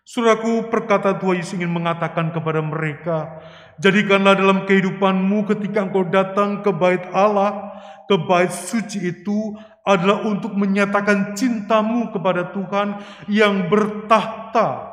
Suraku 0.04 0.68
perkata 0.68 1.16
Tuhan 1.16 1.40
Yesus 1.40 1.56
ingin 1.56 1.72
mengatakan 1.72 2.28
kepada 2.34 2.60
mereka, 2.60 3.40
jadikanlah 3.80 4.36
dalam 4.36 4.68
kehidupanmu 4.68 5.48
ketika 5.48 5.86
engkau 5.86 6.04
datang 6.04 6.60
ke 6.60 6.68
bait 6.74 7.00
Allah, 7.14 7.72
ke 8.04 8.18
bait 8.20 8.52
suci 8.52 9.00
itu 9.00 9.56
adalah 9.86 10.28
untuk 10.28 10.52
menyatakan 10.52 11.32
cintamu 11.32 12.12
kepada 12.12 12.52
Tuhan 12.52 13.00
yang 13.32 13.70
bertahta. 13.72 14.92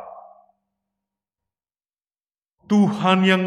Tuhan 2.72 3.28
yang 3.28 3.44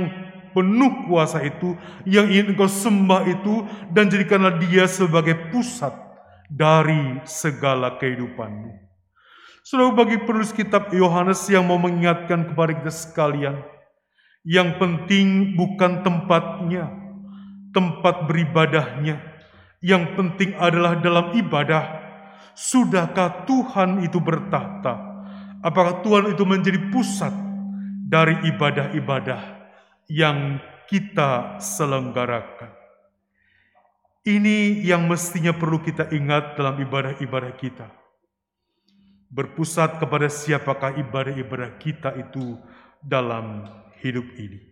penuh 0.55 1.11
kuasa 1.11 1.43
itu, 1.43 1.75
yang 2.07 2.31
ingin 2.31 2.55
engkau 2.55 2.71
sembah 2.71 3.27
itu, 3.27 3.67
dan 3.91 4.07
jadikanlah 4.07 4.57
dia 4.63 4.87
sebagai 4.87 5.51
pusat 5.51 5.93
dari 6.47 7.19
segala 7.27 7.99
kehidupanmu. 7.99 8.71
Selalu 9.67 9.91
bagi 9.97 10.17
penulis 10.23 10.55
kitab 10.55 10.93
Yohanes 10.95 11.43
yang 11.51 11.67
mau 11.67 11.81
mengingatkan 11.81 12.53
kepada 12.53 12.73
kita 12.79 12.93
sekalian, 12.95 13.59
yang 14.45 14.77
penting 14.79 15.59
bukan 15.59 16.05
tempatnya, 16.05 16.93
tempat 17.75 18.29
beribadahnya. 18.31 19.21
Yang 19.85 20.17
penting 20.17 20.57
adalah 20.57 20.97
dalam 20.97 21.37
ibadah, 21.37 22.01
sudahkah 22.57 23.45
Tuhan 23.45 24.01
itu 24.01 24.17
bertahta? 24.17 25.13
Apakah 25.65 26.01
Tuhan 26.01 26.33
itu 26.33 26.45
menjadi 26.45 26.81
pusat 26.93 27.33
dari 28.05 28.37
ibadah-ibadah 28.53 29.54
yang 30.11 30.61
kita 30.91 31.61
selenggarakan? 31.61 32.73
Ini 34.25 34.81
yang 34.81 35.05
mestinya 35.05 35.53
perlu 35.53 35.85
kita 35.85 36.09
ingat 36.09 36.57
dalam 36.57 36.81
ibadah-ibadah 36.81 37.53
kita. 37.61 37.93
Berpusat 39.29 40.01
kepada 40.01 40.33
siapakah 40.33 40.97
ibadah-ibadah 40.97 41.77
kita 41.77 42.17
itu 42.17 42.57
dalam 43.05 43.69
hidup 44.01 44.25
ini. 44.41 44.65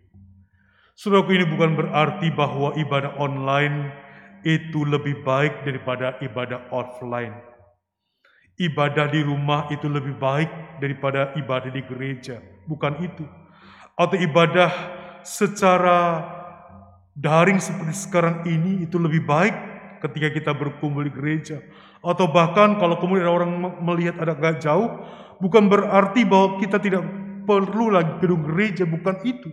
Saudaraku 0.97 1.37
ini 1.37 1.45
bukan 1.45 1.77
berarti 1.77 2.33
bahwa 2.33 2.73
ibadah 2.77 3.13
online 3.21 3.93
itu 4.41 4.85
lebih 4.89 5.21
baik 5.21 5.61
daripada 5.65 6.17
ibadah 6.21 6.69
offline. 6.73 7.37
Ibadah 8.57 9.09
di 9.09 9.25
rumah 9.25 9.69
itu 9.73 9.89
lebih 9.89 10.17
baik 10.17 10.49
daripada 10.77 11.33
ibadah 11.37 11.69
di 11.69 11.81
gereja. 11.85 12.37
Bukan 12.65 13.05
itu. 13.05 13.25
Atau 13.97 14.17
ibadah 14.17 14.69
secara 15.23 16.23
daring 17.15 17.59
seperti 17.61 17.95
sekarang 17.95 18.43
ini 18.45 18.83
itu 18.85 18.99
lebih 18.99 19.23
baik 19.23 19.55
ketika 20.03 20.29
kita 20.35 20.51
berkumpul 20.51 21.07
di 21.07 21.13
gereja. 21.13 21.63
Atau 22.03 22.27
bahkan 22.29 22.75
kalau 22.75 22.99
kemudian 22.99 23.31
orang 23.31 23.79
melihat 23.79 24.19
ada 24.19 24.35
agak 24.35 24.59
jauh, 24.59 24.99
bukan 25.39 25.71
berarti 25.71 26.27
bahwa 26.27 26.59
kita 26.59 26.77
tidak 26.83 27.07
perlu 27.47 27.95
lagi 27.95 28.19
gedung 28.19 28.43
gereja, 28.43 28.83
bukan 28.83 29.15
itu. 29.23 29.47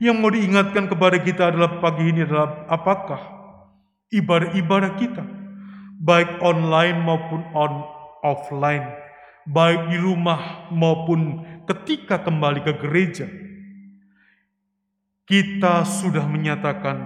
Yang 0.00 0.16
mau 0.16 0.32
diingatkan 0.32 0.88
kepada 0.88 1.16
kita 1.20 1.52
adalah 1.52 1.80
pagi 1.80 2.08
ini 2.08 2.24
adalah 2.24 2.64
apakah 2.68 3.20
ibadah-ibadah 4.12 4.92
kita, 4.96 5.24
baik 6.00 6.40
online 6.40 7.04
maupun 7.04 7.44
on 7.52 7.84
offline, 8.24 8.84
baik 9.48 9.92
di 9.92 9.96
rumah 10.00 10.68
maupun 10.72 11.44
ketika 11.68 12.20
kembali 12.20 12.64
ke 12.64 12.72
gereja, 12.80 13.28
kita 15.30 15.86
sudah 15.86 16.26
menyatakan 16.26 16.98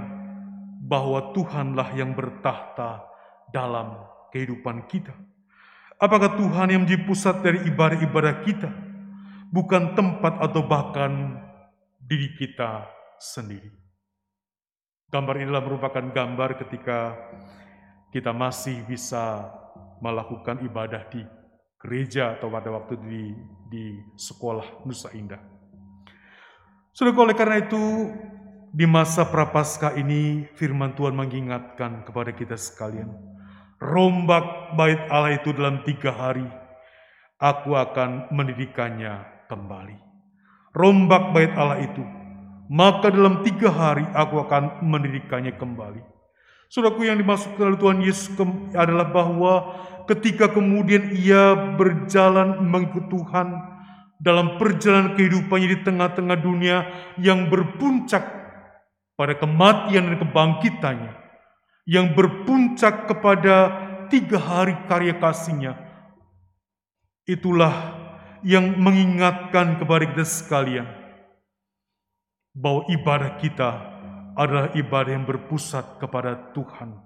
bahwa 0.80 1.36
Tuhanlah 1.36 1.92
yang 1.92 2.16
bertahta 2.16 3.04
dalam 3.52 4.00
kehidupan 4.32 4.88
kita. 4.88 5.12
Apakah 6.00 6.32
Tuhan 6.40 6.72
yang 6.72 6.88
menjadi 6.88 7.04
pusat 7.04 7.44
dari 7.44 7.68
ibadah-ibadah 7.68 8.40
kita, 8.48 8.72
bukan 9.52 9.92
tempat 9.92 10.40
atau 10.40 10.64
bahkan 10.64 11.36
diri 12.00 12.32
kita 12.40 12.88
sendiri? 13.20 13.68
Gambar 15.12 15.44
inilah 15.44 15.60
merupakan 15.60 16.04
gambar 16.08 16.64
ketika 16.64 17.12
kita 18.08 18.32
masih 18.32 18.88
bisa 18.88 19.52
melakukan 20.00 20.64
ibadah 20.64 21.12
di 21.12 21.20
gereja 21.76 22.40
atau 22.40 22.48
pada 22.48 22.72
waktu 22.72 22.96
di, 23.04 23.24
di 23.68 23.84
sekolah 24.16 24.88
Nusa 24.88 25.12
Indah. 25.12 25.53
Sudah 26.94 27.10
oleh 27.10 27.34
karena 27.34 27.58
itu, 27.58 28.14
di 28.70 28.86
masa 28.86 29.26
prapaskah 29.26 29.98
ini 29.98 30.46
firman 30.54 30.94
Tuhan 30.94 31.10
mengingatkan 31.18 32.06
kepada 32.06 32.30
kita 32.30 32.54
sekalian. 32.54 33.10
Rombak 33.82 34.78
bait 34.78 35.02
Allah 35.10 35.34
itu 35.34 35.50
dalam 35.50 35.82
tiga 35.82 36.14
hari, 36.14 36.46
aku 37.42 37.74
akan 37.74 38.30
mendidikannya 38.30 39.26
kembali. 39.50 39.98
Rombak 40.70 41.34
bait 41.34 41.50
Allah 41.58 41.82
itu, 41.82 42.06
maka 42.70 43.10
dalam 43.10 43.42
tiga 43.42 43.74
hari 43.74 44.06
aku 44.14 44.46
akan 44.46 44.86
mendidikannya 44.86 45.50
kembali. 45.58 45.98
Saudaraku 46.70 47.10
yang 47.10 47.18
dimaksudkan 47.18 47.74
oleh 47.74 47.80
Tuhan 47.82 47.98
Yesus 48.06 48.30
adalah 48.70 49.10
bahwa 49.10 49.82
ketika 50.06 50.46
kemudian 50.46 51.10
ia 51.10 51.74
berjalan 51.74 52.62
mengikut 52.70 53.10
Tuhan, 53.10 53.73
dalam 54.18 54.56
perjalanan 54.56 55.18
kehidupannya 55.18 55.68
di 55.74 55.78
tengah-tengah 55.82 56.38
dunia 56.38 56.76
yang 57.18 57.50
berpuncak 57.50 58.22
pada 59.14 59.34
kematian 59.38 60.10
dan 60.10 60.16
kebangkitannya, 60.18 61.12
yang 61.86 62.14
berpuncak 62.14 63.06
kepada 63.10 63.54
tiga 64.10 64.38
hari 64.38 64.74
karya 64.90 65.14
kasihnya. 65.18 65.78
Itulah 67.24 67.72
yang 68.44 68.76
mengingatkan 68.76 69.80
kepada 69.80 70.04
kita 70.12 70.26
sekalian 70.28 70.86
bahwa 72.52 72.84
ibadah 72.92 73.40
kita 73.40 73.70
adalah 74.36 74.68
ibadah 74.76 75.12
yang 75.14 75.26
berpusat 75.26 75.96
kepada 75.98 76.52
Tuhan. 76.52 77.00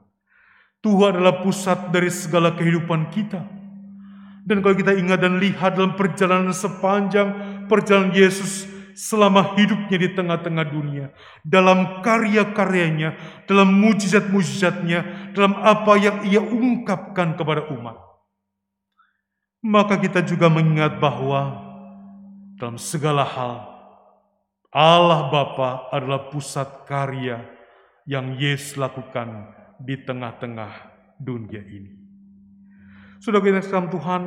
Tuhan 0.82 1.18
adalah 1.18 1.42
pusat 1.42 1.90
dari 1.94 2.11
segala 2.11 2.54
kehidupan 2.54 3.11
kita. 3.14 3.42
Dan 4.49 4.64
kalau 4.64 4.72
kita 4.80 4.96
ingat 4.96 5.20
dan 5.20 5.36
lihat 5.36 5.76
dalam 5.76 5.92
perjalanan 5.92 6.57
sepanjang 6.57 7.28
perjalanan 7.68 8.16
Yesus 8.16 8.64
selama 8.96 9.53
hidupnya 9.61 10.01
di 10.01 10.09
tengah-tengah 10.16 10.66
dunia, 10.72 11.12
dalam 11.44 12.01
karya-karyanya, 12.01 13.12
dalam 13.44 13.76
mujizat-mujizatnya, 13.76 15.30
dalam 15.36 15.53
apa 15.61 15.92
yang 16.01 16.16
ia 16.24 16.40
ungkapkan 16.40 17.36
kepada 17.36 17.68
umat. 17.76 18.01
Maka 19.61 20.01
kita 20.01 20.24
juga 20.24 20.49
mengingat 20.49 20.96
bahwa 20.96 21.68
dalam 22.57 22.80
segala 22.80 23.28
hal, 23.28 23.68
Allah 24.72 25.28
Bapa 25.28 25.92
adalah 25.92 26.32
pusat 26.32 26.88
karya 26.88 27.44
yang 28.09 28.40
Yesus 28.40 28.80
lakukan 28.80 29.53
di 29.76 29.94
tengah-tengah 30.01 30.72
dunia 31.20 31.61
ini. 31.61 31.97
Sudah 33.18 33.42
kita 33.42 33.58
sekalian 33.58 33.90
Tuhan, 33.90 34.22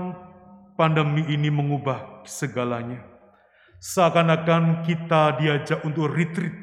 pandemi 0.75 1.23
ini 1.31 1.47
mengubah 1.47 2.27
segalanya. 2.27 2.99
Seakan-akan 3.81 4.83
kita 4.83 5.39
diajak 5.39 5.81
untuk 5.87 6.11
retreat, 6.11 6.53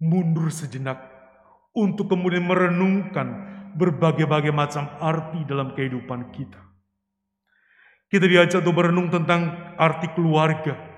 mundur 0.00 0.48
sejenak, 0.48 0.98
untuk 1.76 2.10
kemudian 2.10 2.48
merenungkan 2.48 3.28
berbagai-bagai 3.76 4.50
macam 4.54 4.88
arti 4.98 5.44
dalam 5.44 5.76
kehidupan 5.76 6.32
kita. 6.32 6.58
Kita 8.08 8.24
diajak 8.24 8.62
untuk 8.62 8.80
merenung 8.80 9.10
tentang 9.10 9.74
arti 9.76 10.08
keluarga, 10.16 10.93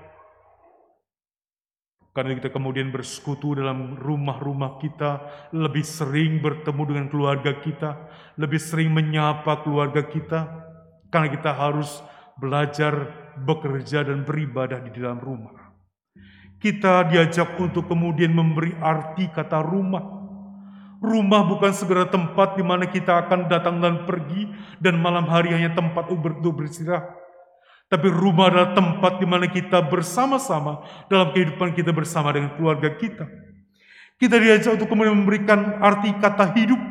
karena 2.17 2.33
kita 2.33 2.49
kemudian 2.49 2.89
bersekutu 2.89 3.53
dalam 3.53 3.93
rumah-rumah 3.93 4.81
kita, 4.81 5.21
lebih 5.53 5.85
sering 5.85 6.41
bertemu 6.41 6.81
dengan 6.89 7.05
keluarga 7.13 7.53
kita, 7.61 8.09
lebih 8.41 8.57
sering 8.57 8.89
menyapa 8.89 9.61
keluarga 9.61 10.01
kita, 10.01 10.49
karena 11.13 11.29
kita 11.29 11.53
harus 11.53 12.01
belajar, 12.41 13.13
bekerja, 13.37 14.01
dan 14.01 14.25
beribadah 14.25 14.81
di 14.81 14.97
dalam 14.97 15.21
rumah. 15.21 15.77
Kita 16.57 17.05
diajak 17.05 17.53
untuk 17.61 17.85
kemudian 17.85 18.33
memberi 18.33 18.73
arti 18.81 19.29
kata 19.29 19.61
rumah. 19.61 20.17
Rumah 20.97 21.41
bukan 21.45 21.69
segera 21.69 22.09
tempat 22.09 22.57
di 22.57 22.65
mana 22.65 22.89
kita 22.89 23.29
akan 23.29 23.45
datang 23.45 23.77
dan 23.77 24.09
pergi, 24.09 24.49
dan 24.81 24.97
malam 24.97 25.29
hari 25.29 25.53
hanya 25.53 25.69
tempat 25.77 26.09
untuk 26.09 26.65
beristirahat 26.65 27.16
tapi 27.87 28.11
rumah 28.11 28.51
adalah 28.51 28.75
tempat 28.75 29.23
di 29.23 29.27
mana 29.27 29.47
kita 29.47 29.79
bersama-sama 29.87 30.83
dalam 31.07 31.31
kehidupan 31.31 31.71
kita 31.71 31.95
bersama 31.95 32.35
dengan 32.35 32.51
keluarga 32.59 32.91
kita. 32.91 33.23
Kita 34.19 34.35
diajak 34.35 34.75
untuk 34.75 34.91
kemudian 34.91 35.15
memberikan 35.15 35.79
arti 35.79 36.11
kata 36.19 36.51
hidup. 36.51 36.81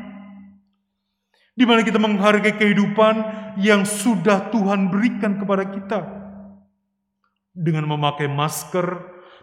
Di 1.57 1.65
mana 1.69 1.85
kita 1.85 2.01
menghargai 2.01 2.57
kehidupan 2.57 3.15
yang 3.61 3.85
sudah 3.85 4.49
Tuhan 4.49 4.89
berikan 4.89 5.37
kepada 5.37 5.69
kita. 5.69 6.01
Dengan 7.53 7.89
memakai 7.89 8.29
masker, 8.29 8.85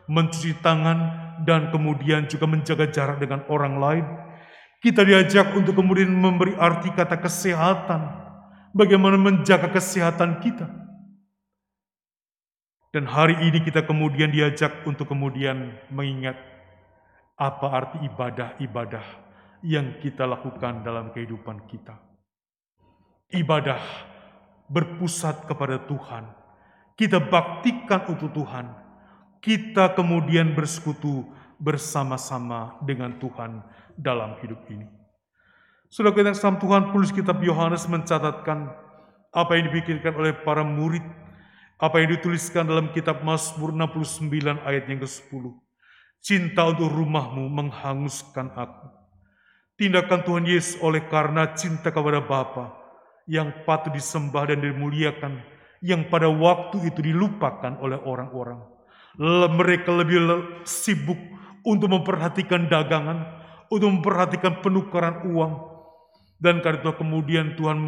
mencuci 0.10 0.58
tangan, 0.62 0.98
dan 1.46 1.70
kemudian 1.70 2.26
juga 2.30 2.50
menjaga 2.50 2.90
jarak 2.90 3.18
dengan 3.22 3.46
orang 3.50 3.78
lain. 3.78 4.06
Kita 4.82 5.06
diajak 5.06 5.54
untuk 5.54 5.78
kemudian 5.78 6.10
memberi 6.10 6.58
arti 6.58 6.90
kata 6.94 7.18
kesehatan. 7.18 8.02
Bagaimana 8.74 9.22
menjaga 9.22 9.70
kesehatan 9.70 10.42
kita 10.42 10.83
dan 12.94 13.10
hari 13.10 13.34
ini 13.50 13.66
kita 13.66 13.90
kemudian 13.90 14.30
diajak 14.30 14.86
untuk 14.86 15.10
kemudian 15.10 15.74
mengingat 15.90 16.38
apa 17.34 17.68
arti 17.74 17.98
ibadah-ibadah 18.06 19.02
yang 19.66 19.98
kita 19.98 20.30
lakukan 20.30 20.86
dalam 20.86 21.10
kehidupan 21.10 21.66
kita. 21.66 21.98
Ibadah 23.34 23.82
berpusat 24.70 25.50
kepada 25.50 25.82
Tuhan. 25.90 26.30
Kita 26.94 27.18
baktikan 27.18 28.06
untuk 28.06 28.30
Tuhan. 28.30 28.70
Kita 29.42 29.98
kemudian 29.98 30.54
bersekutu 30.54 31.26
bersama-sama 31.58 32.78
dengan 32.86 33.18
Tuhan 33.18 33.66
dalam 33.98 34.38
hidup 34.46 34.62
ini. 34.70 34.86
Sudah 35.90 36.14
kita 36.14 36.38
Tuhan, 36.38 36.94
tulis 36.94 37.10
kitab 37.10 37.42
Yohanes 37.42 37.90
mencatatkan 37.90 38.70
apa 39.34 39.52
yang 39.58 39.74
dipikirkan 39.74 40.14
oleh 40.14 40.38
para 40.46 40.62
murid 40.62 41.23
apa 41.84 42.00
yang 42.00 42.16
dituliskan 42.16 42.64
dalam 42.64 42.96
kitab 42.96 43.28
Mazmur 43.28 43.76
69 43.76 44.32
ayat 44.64 44.88
yang 44.88 45.04
ke-10. 45.04 45.44
Cinta 46.24 46.72
untuk 46.72 46.88
rumahmu 46.88 47.52
menghanguskan 47.52 48.56
aku. 48.56 48.88
Tindakan 49.76 50.24
Tuhan 50.24 50.46
Yesus 50.48 50.80
oleh 50.80 51.04
karena 51.12 51.52
cinta 51.52 51.92
kepada 51.92 52.24
Bapa 52.24 52.72
yang 53.28 53.52
patut 53.68 53.92
disembah 53.92 54.48
dan 54.48 54.64
dimuliakan, 54.64 55.44
yang 55.84 56.08
pada 56.08 56.32
waktu 56.32 56.88
itu 56.88 57.04
dilupakan 57.04 57.76
oleh 57.84 58.00
orang-orang. 58.00 58.64
Mereka 59.60 59.92
lebih 59.92 60.24
sibuk 60.64 61.20
untuk 61.68 61.92
memperhatikan 61.92 62.72
dagangan, 62.72 63.28
untuk 63.68 63.92
memperhatikan 63.92 64.64
penukaran 64.64 65.28
uang, 65.36 65.52
dan 66.44 66.60
karena 66.60 66.84
itu 66.84 66.92
kemudian 67.00 67.56
Tuhan 67.56 67.80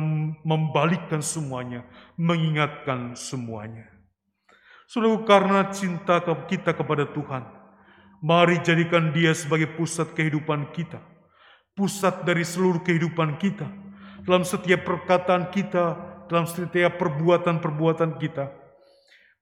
membalikkan 0.48 1.20
semuanya, 1.20 1.84
mengingatkan 2.16 3.12
semuanya. 3.12 3.92
Saudara, 4.88 5.20
karena 5.28 5.60
cinta 5.76 6.24
kita 6.24 6.72
kepada 6.72 7.04
Tuhan, 7.12 7.44
mari 8.24 8.64
jadikan 8.64 9.12
dia 9.12 9.36
sebagai 9.36 9.76
pusat 9.76 10.16
kehidupan 10.16 10.72
kita. 10.72 11.04
Pusat 11.76 12.24
dari 12.24 12.48
seluruh 12.48 12.80
kehidupan 12.80 13.36
kita. 13.36 13.68
Dalam 14.24 14.48
setiap 14.48 14.88
perkataan 14.88 15.52
kita, 15.52 16.00
dalam 16.32 16.48
setiap 16.48 16.96
perbuatan-perbuatan 16.96 18.16
kita. 18.24 18.56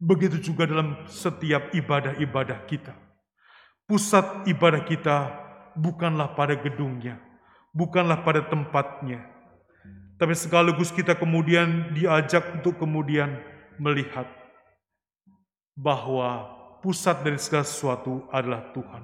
Begitu 0.01 0.41
juga 0.41 0.65
dalam 0.65 1.05
setiap 1.05 1.69
ibadah-ibadah 1.69 2.65
kita. 2.65 2.97
Pusat 3.85 4.49
ibadah 4.49 4.81
kita 4.81 5.17
bukanlah 5.77 6.33
pada 6.33 6.57
gedungnya, 6.57 7.21
bukanlah 7.73 8.21
pada 8.21 8.45
tempatnya. 8.45 9.25
Tapi 10.21 10.37
sekaligus 10.37 10.93
kita 10.93 11.17
kemudian 11.17 11.91
diajak 11.91 12.61
untuk 12.61 12.79
kemudian 12.79 13.33
melihat 13.81 14.29
bahwa 15.73 16.47
pusat 16.85 17.25
dari 17.25 17.41
segala 17.41 17.65
sesuatu 17.65 18.29
adalah 18.29 18.71
Tuhan. 18.71 19.03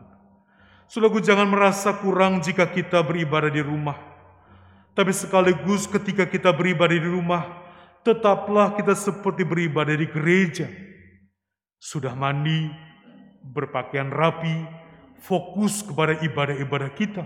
Saudaraku 0.86 1.20
jangan 1.20 1.50
merasa 1.50 1.92
kurang 1.98 2.40
jika 2.40 2.70
kita 2.70 3.02
beribadah 3.02 3.50
di 3.50 3.60
rumah. 3.60 3.98
Tapi 4.94 5.12
sekaligus 5.12 5.90
ketika 5.90 6.30
kita 6.30 6.54
beribadah 6.54 6.98
di 6.98 7.10
rumah, 7.10 7.44
tetaplah 8.06 8.78
kita 8.78 8.94
seperti 8.94 9.44
beribadah 9.46 9.98
di 9.98 10.08
gereja. 10.10 10.70
Sudah 11.80 12.14
mandi, 12.14 12.70
berpakaian 13.42 14.12
rapi, 14.12 14.66
fokus 15.22 15.82
kepada 15.86 16.20
ibadah-ibadah 16.20 16.92
kita 16.94 17.24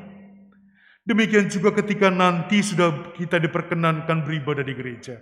Demikian 1.04 1.52
juga 1.52 1.76
ketika 1.76 2.08
nanti 2.08 2.64
sudah 2.64 3.12
kita 3.20 3.36
diperkenankan 3.36 4.24
beribadah 4.24 4.64
di 4.64 4.72
gereja. 4.72 5.20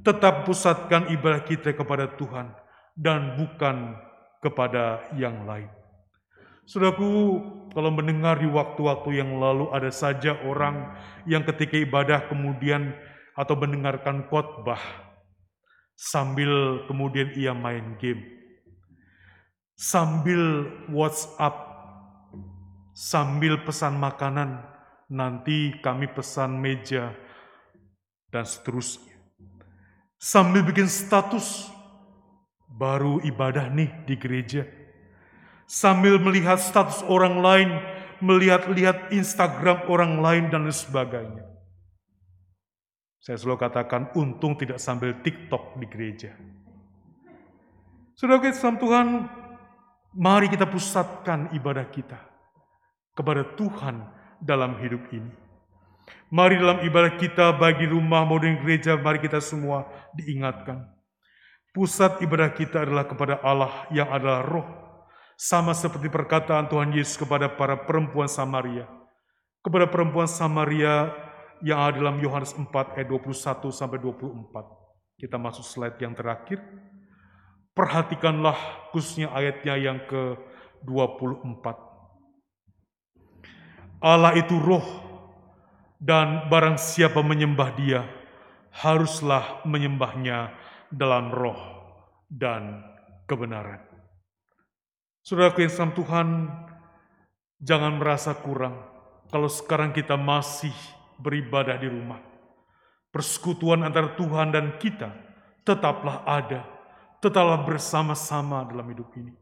Tetap 0.00 0.48
pusatkan 0.48 1.12
ibadah 1.12 1.44
kita 1.44 1.76
kepada 1.76 2.08
Tuhan 2.16 2.56
dan 2.96 3.36
bukan 3.36 3.92
kepada 4.40 5.04
yang 5.20 5.44
lain. 5.44 5.68
Saudaraku, 6.64 7.40
kalau 7.72 7.92
mendengar 7.92 8.40
di 8.40 8.48
waktu-waktu 8.48 9.20
yang 9.20 9.36
lalu 9.36 9.68
ada 9.76 9.92
saja 9.92 10.40
orang 10.44 10.96
yang 11.28 11.44
ketika 11.44 11.76
ibadah 11.76 12.28
kemudian 12.28 12.96
atau 13.36 13.56
mendengarkan 13.56 14.24
khotbah 14.32 14.80
sambil 15.98 16.84
kemudian 16.86 17.34
ia 17.34 17.52
main 17.52 17.98
game. 17.98 18.24
Sambil 19.78 20.66
WhatsApp, 20.90 21.54
sambil 22.94 23.62
pesan 23.62 23.94
makanan, 23.94 24.58
nanti 25.08 25.72
kami 25.80 26.12
pesan 26.12 26.60
meja, 26.60 27.16
dan 28.28 28.44
seterusnya. 28.44 29.16
Sambil 30.20 30.60
bikin 30.66 30.88
status, 30.88 31.72
baru 32.68 33.22
ibadah 33.24 33.72
nih 33.72 33.88
di 34.04 34.14
gereja. 34.20 34.68
Sambil 35.68 36.20
melihat 36.20 36.60
status 36.60 37.04
orang 37.08 37.40
lain, 37.40 37.70
melihat-lihat 38.20 39.12
Instagram 39.12 39.88
orang 39.88 40.20
lain 40.20 40.44
dan 40.52 40.64
lain 40.68 40.76
sebagainya. 40.76 41.44
Saya 43.20 43.36
selalu 43.36 43.58
katakan, 43.60 44.12
untung 44.16 44.56
tidak 44.56 44.80
sambil 44.80 45.12
TikTok 45.20 45.76
di 45.76 45.86
gereja. 45.88 46.32
Saudara 48.16 48.42
kita 48.42 48.80
Tuhan, 48.80 49.28
mari 50.16 50.48
kita 50.50 50.66
pusatkan 50.66 51.52
ibadah 51.54 51.86
kita 51.92 52.18
kepada 53.14 53.44
Tuhan 53.54 54.17
dalam 54.42 54.78
hidup 54.82 55.02
ini. 55.10 55.30
Mari 56.28 56.60
dalam 56.60 56.84
ibadah 56.84 57.16
kita 57.16 57.56
bagi 57.56 57.88
rumah 57.88 58.24
maupun 58.24 58.60
gereja, 58.60 58.96
mari 59.00 59.16
kita 59.20 59.40
semua 59.40 59.88
diingatkan. 60.12 60.84
Pusat 61.72 62.20
ibadah 62.24 62.52
kita 62.52 62.84
adalah 62.84 63.08
kepada 63.08 63.40
Allah 63.40 63.88
yang 63.92 64.08
adalah 64.12 64.44
roh. 64.44 64.68
Sama 65.38 65.70
seperti 65.72 66.10
perkataan 66.10 66.66
Tuhan 66.66 66.90
Yesus 66.90 67.14
kepada 67.14 67.46
para 67.46 67.78
perempuan 67.78 68.26
Samaria. 68.26 68.84
Kepada 69.62 69.86
perempuan 69.86 70.26
Samaria 70.26 71.14
yang 71.62 71.78
ada 71.78 71.96
dalam 71.96 72.18
Yohanes 72.18 72.52
4 72.52 72.98
ayat 72.98 73.06
21 73.06 73.70
sampai 73.70 73.98
24. 74.02 74.52
Kita 75.18 75.36
masuk 75.38 75.64
slide 75.64 75.98
yang 76.02 76.14
terakhir. 76.14 76.60
Perhatikanlah 77.72 78.58
khususnya 78.90 79.30
ayatnya 79.30 79.74
yang 79.78 79.98
ke-24. 80.10 81.87
Allah 83.98 84.38
itu 84.38 84.54
roh, 84.62 84.86
dan 85.98 86.46
barang 86.46 86.78
siapa 86.78 87.18
menyembah 87.18 87.70
dia, 87.74 88.06
haruslah 88.70 89.66
menyembahnya 89.66 90.54
dalam 90.94 91.34
roh 91.34 91.58
dan 92.30 92.86
kebenaran. 93.26 93.82
Saudara 95.26 95.52
yang 95.58 95.92
Tuhan, 95.92 96.28
jangan 97.60 97.98
merasa 97.98 98.32
kurang 98.38 98.80
kalau 99.28 99.50
sekarang 99.50 99.92
kita 99.92 100.16
masih 100.16 100.72
beribadah 101.20 101.76
di 101.76 101.90
rumah. 101.90 102.22
Persekutuan 103.08 103.82
antara 103.84 104.14
Tuhan 104.14 104.52
dan 104.52 104.76
kita 104.80 105.10
tetaplah 105.64 106.24
ada, 106.24 106.64
tetaplah 107.20 107.60
bersama-sama 107.66 108.64
dalam 108.68 108.88
hidup 108.88 109.08
ini. 109.16 109.32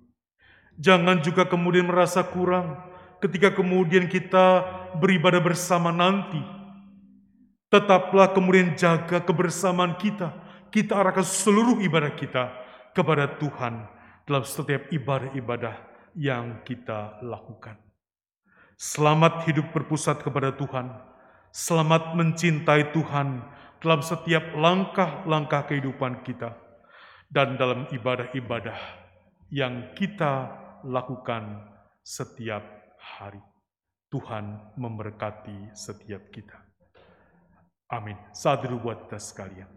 Jangan 0.80 1.22
juga 1.22 1.46
kemudian 1.46 1.86
merasa 1.86 2.22
kurang 2.26 2.82
ketika 3.20 3.52
kemudian 3.52 4.06
kita 4.06 4.64
beribadah 4.98 5.40
bersama 5.40 5.92
nanti. 5.92 6.40
Tetaplah 7.66 8.30
kemudian 8.30 8.78
jaga 8.78 9.18
kebersamaan 9.20 9.98
kita. 9.98 10.32
Kita 10.70 10.98
arahkan 10.98 11.24
seluruh 11.26 11.82
ibadah 11.82 12.12
kita 12.14 12.52
kepada 12.94 13.26
Tuhan 13.38 13.86
dalam 14.28 14.44
setiap 14.44 14.90
ibadah-ibadah 14.92 15.74
yang 16.14 16.62
kita 16.62 17.20
lakukan. 17.24 17.76
Selamat 18.76 19.48
hidup 19.48 19.72
berpusat 19.72 20.20
kepada 20.20 20.52
Tuhan. 20.52 20.92
Selamat 21.48 22.12
mencintai 22.12 22.92
Tuhan 22.92 23.40
dalam 23.80 24.00
setiap 24.04 24.52
langkah-langkah 24.52 25.64
kehidupan 25.72 26.20
kita 26.20 26.52
dan 27.32 27.56
dalam 27.56 27.88
ibadah-ibadah 27.88 28.76
yang 29.48 29.96
kita 29.96 30.52
lakukan 30.84 31.72
setiap 32.04 32.75
hari. 33.06 33.42
Tuhan 34.06 34.74
memberkati 34.78 35.74
setiap 35.74 36.30
kita. 36.30 36.58
Amin. 37.90 38.18
Saat 38.34 38.66
dulu 38.66 38.90
buat 38.90 39.06
kita 39.06 39.18
sekalian. 39.18 39.70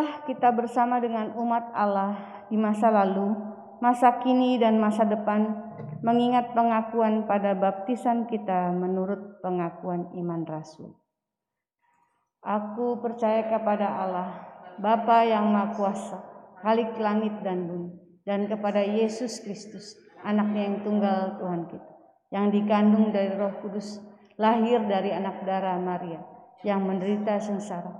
Marilah 0.00 0.24
kita 0.24 0.48
bersama 0.56 0.96
dengan 0.96 1.36
umat 1.36 1.76
Allah 1.76 2.16
di 2.48 2.56
masa 2.56 2.88
lalu, 2.88 3.36
masa 3.84 4.16
kini 4.24 4.56
dan 4.56 4.80
masa 4.80 5.04
depan 5.04 5.44
mengingat 6.00 6.56
pengakuan 6.56 7.28
pada 7.28 7.52
baptisan 7.52 8.24
kita 8.24 8.72
menurut 8.72 9.44
pengakuan 9.44 10.08
iman 10.16 10.40
rasul. 10.48 10.96
Aku 12.40 12.96
percaya 13.04 13.44
kepada 13.44 13.92
Allah, 13.92 14.30
Bapa 14.80 15.20
yang 15.28 15.52
Maha 15.52 15.76
Kuasa, 15.76 16.24
Khalik 16.64 16.96
langit 16.96 17.36
dan 17.44 17.68
bumi, 17.68 17.92
dan 18.24 18.48
kepada 18.48 18.80
Yesus 18.80 19.44
Kristus, 19.44 20.00
anaknya 20.24 20.64
yang 20.64 20.76
tunggal 20.80 21.36
Tuhan 21.36 21.68
kita, 21.68 21.92
yang 22.32 22.48
dikandung 22.48 23.12
dari 23.12 23.36
roh 23.36 23.52
kudus, 23.60 24.00
lahir 24.40 24.80
dari 24.80 25.12
anak 25.12 25.44
darah 25.44 25.76
Maria, 25.76 26.24
yang 26.64 26.88
menderita 26.88 27.36
sengsara, 27.36 27.99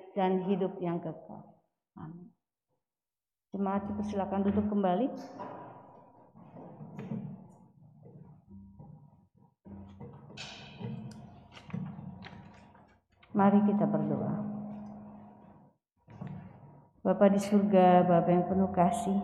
dan 0.15 0.43
hidup 0.47 0.75
yang 0.83 0.99
kekal. 0.99 1.43
Amin. 1.95 2.31
Jemaat 3.51 3.83
dipersilakan 3.87 4.47
duduk 4.47 4.65
kembali. 4.71 5.07
Mari 13.31 13.59
kita 13.63 13.87
berdoa. 13.87 14.35
Bapa 17.01 17.25
di 17.31 17.39
surga, 17.41 18.05
Bapa 18.05 18.29
yang 18.29 18.45
penuh 18.45 18.69
kasih, 18.75 19.19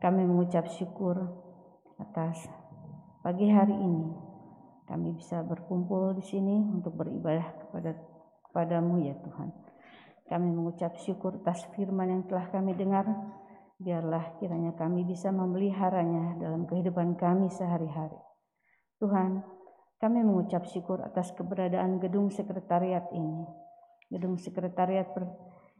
kami 0.00 0.24
mengucap 0.24 0.70
syukur 0.70 1.20
atas 1.98 2.46
pagi 3.20 3.50
hari 3.50 3.74
ini. 3.74 4.08
Kami 4.88 5.12
bisa 5.18 5.44
berkumpul 5.44 6.16
di 6.16 6.24
sini 6.24 6.64
untuk 6.64 6.96
beribadah 6.96 7.44
kepada 7.60 7.92
kepadamu 8.48 9.04
ya 9.04 9.14
Tuhan. 9.20 9.67
Kami 10.28 10.48
mengucap 10.52 11.00
syukur 11.00 11.40
atas 11.40 11.64
firman 11.72 12.12
yang 12.12 12.22
telah 12.28 12.52
kami 12.52 12.76
dengar. 12.76 13.08
Biarlah 13.80 14.36
kiranya 14.36 14.76
kami 14.76 15.08
bisa 15.08 15.32
memeliharanya 15.32 16.36
dalam 16.36 16.68
kehidupan 16.68 17.16
kami 17.16 17.48
sehari-hari. 17.48 18.18
Tuhan, 19.00 19.40
kami 19.98 20.20
mengucap 20.22 20.68
syukur 20.68 21.00
atas 21.00 21.32
keberadaan 21.32 21.96
gedung 21.98 22.28
sekretariat 22.28 23.08
ini. 23.10 23.46
Gedung 24.12 24.36
sekretariat 24.36 25.10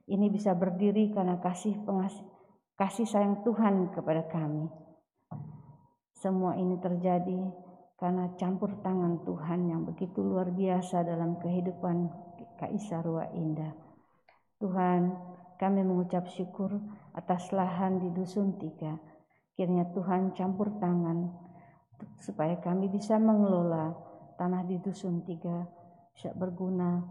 ini 0.09 0.26
bisa 0.32 0.57
berdiri 0.57 1.12
karena 1.12 1.36
kasih 1.38 1.84
kasih 2.78 3.07
sayang 3.07 3.44
Tuhan 3.44 3.92
kepada 3.92 4.26
kami. 4.30 4.66
Semua 6.18 6.59
ini 6.59 6.78
terjadi 6.82 7.46
karena 7.99 8.30
campur 8.38 8.78
tangan 8.82 9.26
Tuhan 9.26 9.70
yang 9.70 9.82
begitu 9.86 10.22
luar 10.22 10.55
biasa 10.55 11.03
dalam 11.03 11.38
kehidupan 11.42 12.11
Kaisarua 12.59 13.34
Indah. 13.34 13.88
Tuhan, 14.59 15.14
kami 15.59 15.86
mengucap 15.86 16.26
syukur 16.30 16.82
atas 17.14 17.54
lahan 17.54 18.02
di 18.02 18.11
Dusun 18.11 18.59
Tiga. 18.59 18.98
Kiranya 19.54 19.90
Tuhan 19.90 20.34
campur 20.34 20.78
tangan 20.82 21.30
supaya 22.22 22.59
kami 22.62 22.86
bisa 22.90 23.18
mengelola 23.18 23.94
tanah 24.38 24.62
di 24.66 24.78
Dusun 24.78 25.22
Tiga 25.26 25.66
bisa 26.14 26.34
berguna 26.34 27.02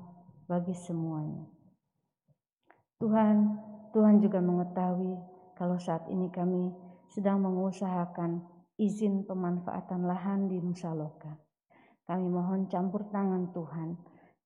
bagi 0.48 0.76
semuanya. 0.76 1.48
Tuhan, 3.00 3.36
Tuhan 3.96 4.20
juga 4.20 4.44
mengetahui 4.44 5.16
kalau 5.56 5.80
saat 5.80 6.08
ini 6.12 6.28
kami 6.28 6.76
sedang 7.08 7.40
mengusahakan 7.44 8.44
izin 8.76 9.24
pemanfaatan 9.24 10.04
lahan 10.04 10.52
di 10.52 10.60
Nusa 10.60 10.92
Loka. 10.92 11.32
Kami 12.08 12.28
mohon 12.28 12.68
campur 12.72 13.08
tangan 13.12 13.52
Tuhan. 13.52 13.90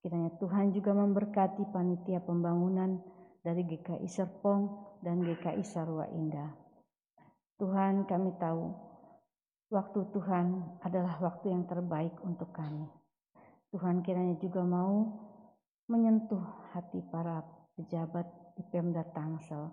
Kiranya 0.01 0.33
Tuhan 0.41 0.73
juga 0.73 0.97
memberkati 0.97 1.69
panitia 1.69 2.25
pembangunan 2.25 2.97
dari 3.45 3.61
GKI 3.61 4.09
Serpong 4.09 4.97
dan 5.05 5.21
GKI 5.21 5.61
Sarwa 5.61 6.09
Indah. 6.09 6.49
Tuhan 7.61 8.09
kami 8.09 8.33
tahu 8.41 8.73
waktu 9.69 9.99
Tuhan 10.09 10.77
adalah 10.81 11.21
waktu 11.21 11.53
yang 11.53 11.69
terbaik 11.69 12.17
untuk 12.25 12.49
kami. 12.49 12.89
Tuhan 13.69 14.01
kiranya 14.01 14.41
juga 14.41 14.65
mau 14.65 15.05
menyentuh 15.85 16.73
hati 16.73 17.05
para 17.05 17.45
pejabat 17.77 18.25
di 18.57 18.65
Pemda 18.67 19.05
Tangsel 19.05 19.69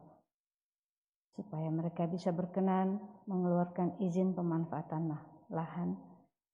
supaya 1.34 1.70
mereka 1.70 2.04
bisa 2.04 2.34
berkenan 2.34 2.98
mengeluarkan 3.24 3.96
izin 4.02 4.34
pemanfaatan 4.34 5.14
lahan 5.48 5.94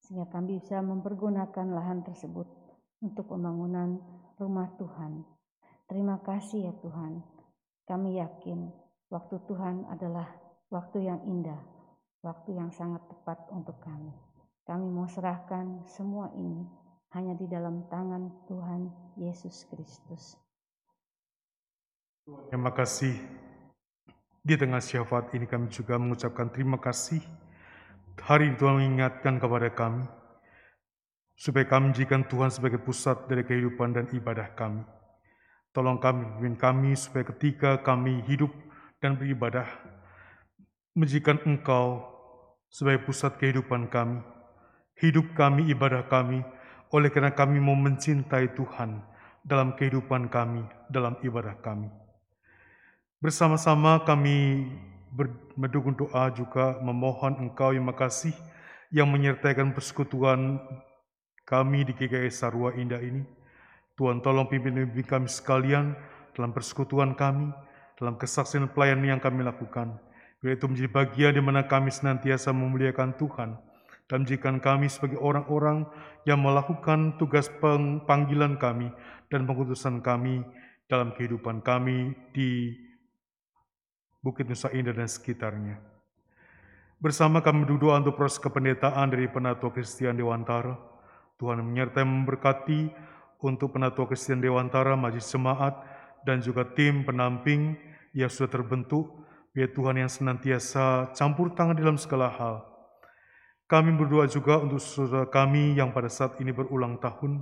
sehingga 0.05 0.29
kami 0.29 0.61
bisa 0.61 0.85
mempergunakan 0.85 1.73
lahan 1.73 2.05
tersebut 2.05 2.64
untuk 3.05 3.29
pembangunan 3.29 4.01
rumah 4.41 4.73
Tuhan. 4.81 5.21
Terima 5.85 6.17
kasih 6.25 6.73
ya 6.73 6.75
Tuhan. 6.81 7.21
Kami 7.85 8.17
yakin 8.17 8.73
waktu 9.13 9.37
Tuhan 9.45 9.85
adalah 9.93 10.25
waktu 10.73 11.05
yang 11.05 11.21
indah, 11.29 11.61
waktu 12.25 12.57
yang 12.57 12.73
sangat 12.73 13.05
tepat 13.05 13.45
untuk 13.53 13.77
kami. 13.85 14.11
Kami 14.65 14.89
mau 14.89 15.05
serahkan 15.05 15.85
semua 15.85 16.33
ini 16.33 16.65
hanya 17.13 17.37
di 17.37 17.45
dalam 17.45 17.85
tangan 17.93 18.49
Tuhan 18.49 18.89
Yesus 19.21 19.69
Kristus. 19.69 20.41
Terima 22.49 22.73
kasih. 22.73 23.13
Di 24.41 24.57
tengah 24.57 24.81
syafaat 24.81 25.29
ini 25.37 25.45
kami 25.45 25.69
juga 25.69 26.01
mengucapkan 26.01 26.49
terima 26.49 26.81
kasih. 26.81 27.21
Hari 28.17 28.57
Tuhan 28.57 28.81
mengingatkan 28.81 29.37
kepada 29.37 29.69
kami, 29.69 30.09
supaya 31.35 31.67
kami 31.67 31.91
menjadikan 31.91 32.23
Tuhan 32.27 32.51
sebagai 32.51 32.79
pusat 32.83 33.27
dari 33.27 33.43
kehidupan 33.43 33.95
dan 33.95 34.07
ibadah 34.15 34.55
kami. 34.55 34.83
Tolong 35.75 35.99
kami, 35.99 36.23
pimpin 36.39 36.55
kami, 36.55 36.91
supaya 36.95 37.27
ketika 37.35 37.83
kami 37.83 38.23
hidup 38.31 38.55
dan 39.03 39.19
beribadah, 39.19 39.67
menjadikan 40.95 41.43
Engkau 41.43 42.07
sebagai 42.71 43.03
pusat 43.03 43.35
kehidupan 43.43 43.91
kami. 43.91 44.23
Hidup 44.95 45.35
kami, 45.35 45.67
ibadah 45.75 46.07
kami, 46.07 46.47
oleh 46.95 47.11
karena 47.11 47.35
kami 47.35 47.59
mau 47.59 47.75
mencintai 47.75 48.55
Tuhan 48.55 49.03
dalam 49.43 49.75
kehidupan 49.75 50.31
kami, 50.31 50.63
dalam 50.87 51.19
ibadah 51.27 51.59
kami. 51.59 51.91
Bersama-sama 53.19 54.07
kami 54.07 54.71
mendukung 55.59 55.99
doa 55.99 56.31
juga 56.31 56.79
memohon 56.79 57.43
Engkau 57.43 57.75
yang 57.75 57.87
makasih 57.91 58.35
yang 58.95 59.11
menyertakan 59.11 59.75
persekutuan 59.75 60.63
kami 61.45 61.85
di 61.85 61.93
GKI 61.93 62.33
Sarwa 62.33 62.73
Indah 62.77 63.01
ini. 63.01 63.25
Tuhan 63.95 64.25
tolong 64.25 64.51
pimpin-pimpin 64.51 65.07
kami 65.07 65.29
sekalian 65.31 65.95
dalam 66.35 66.51
persekutuan 66.51 67.15
kami, 67.15 67.55
dalam 67.95 68.19
kesaksian 68.19 68.67
pelayanan 68.75 69.17
yang 69.17 69.23
kami 69.23 69.47
lakukan. 69.47 69.97
Biar 70.43 70.59
itu 70.59 70.67
menjadi 70.67 70.91
bagian 70.91 71.33
di 71.39 71.43
mana 71.45 71.65
kami 71.65 71.95
senantiasa 71.95 72.51
memuliakan 72.51 73.15
Tuhan 73.17 73.57
dan 74.11 74.17
menjadikan 74.27 74.61
kami 74.61 74.93
sebagai 74.93 75.17
orang-orang 75.17 75.89
yang 76.29 76.43
melakukan 76.43 77.17
tugas 77.17 77.49
panggilan 78.05 78.61
kami 78.61 78.93
dan 79.33 79.49
pengutusan 79.49 80.05
kami 80.05 80.45
dalam 80.85 81.17
kehidupan 81.17 81.65
kami 81.65 82.13
di 82.37 82.77
Bukit 84.21 84.49
Nusa 84.49 84.73
Indah 84.73 84.97
dan 84.97 85.09
sekitarnya. 85.09 85.81
Bersama 87.01 87.45
kami 87.45 87.69
berdoa 87.69 88.01
untuk 88.01 88.17
proses 88.17 88.41
kependetaan 88.41 89.13
dari 89.13 89.29
Penatua 89.29 89.69
Kristian 89.69 90.17
Dewantara. 90.17 90.94
Tuhan 91.41 91.63
menyertai 91.63 92.07
memberkati 92.07 92.91
untuk 93.45 93.77
Penatua 93.77 94.09
Kristian 94.09 94.41
Dewantara, 94.41 94.95
Majlis 94.97 95.29
Jemaat, 95.29 95.75
dan 96.25 96.41
juga 96.41 96.65
tim 96.65 97.05
penamping 97.05 97.77
yang 98.17 98.31
sudah 98.31 98.49
terbentuk. 98.49 99.11
Biar 99.55 99.71
Tuhan 99.71 100.03
yang 100.03 100.11
senantiasa 100.11 101.15
campur 101.15 101.55
tangan 101.55 101.79
dalam 101.79 101.95
segala 101.95 102.27
hal 102.27 102.75
kami 103.65 103.97
berdoa 103.97 104.29
juga 104.29 104.61
untuk 104.61 104.77
saudara 104.77 105.25
kami 105.25 105.81
yang 105.81 105.89
pada 105.97 106.13
saat 106.13 106.37
ini 106.37 106.53
berulang 106.53 107.01
tahun. 107.01 107.41